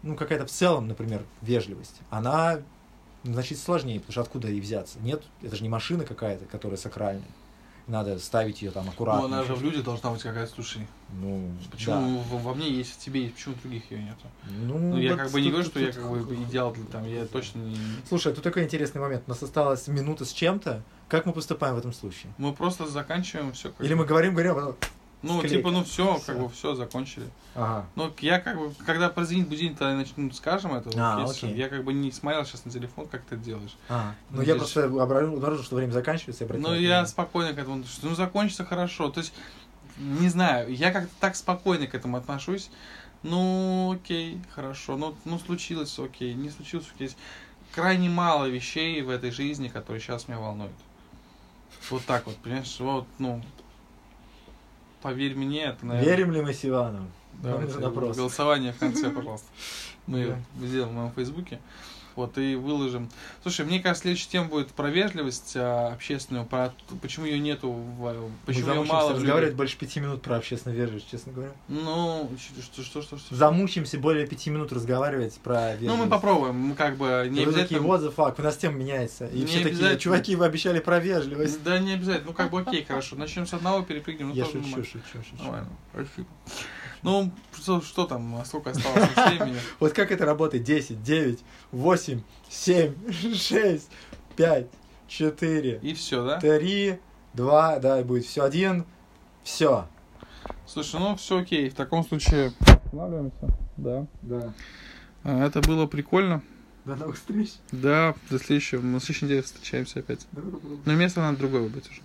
[0.01, 2.61] ну, какая-то в целом, например, вежливость, она
[3.25, 4.97] значительно сложнее, потому что откуда ей взяться?
[4.99, 7.27] Нет, это же не машина какая-то, которая сакральная.
[7.87, 9.21] Надо ставить ее там аккуратно.
[9.21, 10.85] Ну, она же в людях должна быть какая-то, слушай.
[11.21, 14.23] Ну, Почему в- во мне есть, в тебе есть, почему у других ее нету?
[14.43, 14.51] да.
[14.51, 17.25] Ну, Ну, я как бы не говорю, что я как бы идеал для там, я
[17.25, 17.77] точно не...
[18.09, 19.23] Слушай, тут такой интересный момент.
[19.25, 20.83] У нас осталась минута с чем-то.
[21.07, 22.33] Как мы поступаем в этом случае?
[22.37, 23.71] Мы просто заканчиваем все.
[23.79, 24.75] Или мы говорим, говорим, а потом...
[25.23, 25.57] Ну, склейка.
[25.57, 26.25] типа, ну все, Всё.
[26.25, 27.27] как бы все, закончили.
[27.55, 27.87] Ага.
[27.95, 30.91] Ну, я как бы, когда прозвенит будильник, тогда начну, скажем это.
[30.95, 31.55] А, окей.
[31.55, 33.75] Я как бы не смотрел сейчас на телефон, как ты это делаешь.
[33.89, 36.43] А, ну, Ну, я просто обнаружил, что время заканчивается.
[36.43, 37.83] обратил Ну, я спокойно к этому.
[38.03, 39.09] Ну, закончится хорошо.
[39.09, 39.33] То есть,
[39.97, 42.69] не знаю, я как-то так спокойно к этому отношусь.
[43.23, 44.97] Ну, окей, хорошо.
[44.97, 46.35] Ну, ну случилось, окей.
[46.35, 47.09] Не случилось, окей.
[47.73, 50.71] Крайне мало вещей в этой жизни, которые сейчас меня волнуют.
[51.89, 52.75] Вот так вот, понимаешь?
[52.79, 53.41] Вот, ну,
[55.01, 56.09] поверь мне, это, наверное...
[56.15, 57.07] Верим ли мы Сивану?
[57.41, 58.17] Давайте Нужен вопрос.
[58.17, 59.47] голосование в конце, пожалуйста.
[60.07, 60.25] Мы
[60.55, 60.67] Да.
[60.67, 61.59] сделаем в моем фейсбуке.
[62.17, 63.09] Вот, и выложим.
[63.43, 68.31] Слушай, мне кажется, следующая тема будет про вежливость а, общественную, про почему ее нету, в,
[68.47, 71.51] почему мы ее мало разговаривать больше пяти минут про общественную вежливость, честно говоря.
[71.67, 72.27] Ну,
[72.59, 73.35] что, что, что, что?
[73.35, 75.99] Замучимся более пяти минут разговаривать про Ну, вежливость.
[76.05, 77.87] мы попробуем, мы как бы не Вы такие, обязательно...
[77.87, 79.27] what the fuck, у нас тема меняется.
[79.27, 79.99] И Не все такие, обязательно.
[79.99, 81.63] чуваки, вы обещали про вежливость.
[81.63, 82.29] Да, не обязательно.
[82.29, 83.15] Ну, как бы окей, хорошо.
[83.15, 84.29] Начнем с одного, перепрыгнем.
[84.29, 85.35] Ну, Я шучу, шучу, шучу.
[85.43, 86.27] Нормально, спасибо.
[87.03, 89.59] Ну, что, что там, сколько осталось времени?
[89.79, 90.63] Вот как это работает?
[90.63, 91.39] 10, 9,
[91.71, 92.95] 8, 7,
[93.35, 93.89] 6,
[94.35, 94.67] 5,
[95.07, 96.39] 4, И все, да?
[96.39, 96.99] 3,
[97.33, 98.85] 2, да, и будет все, 1,
[99.43, 99.87] все.
[100.65, 101.69] Слушай, ну все окей.
[101.69, 103.47] В таком случае останавливаемся.
[103.77, 104.07] Да.
[104.21, 104.53] Да.
[105.23, 106.41] А, Это было прикольно.
[106.85, 107.53] До новых встреч.
[107.71, 108.81] Да, до следующего.
[108.81, 110.25] На следующей неделе встречаемся опять.
[110.85, 112.01] Но место надо другое выбрать уже.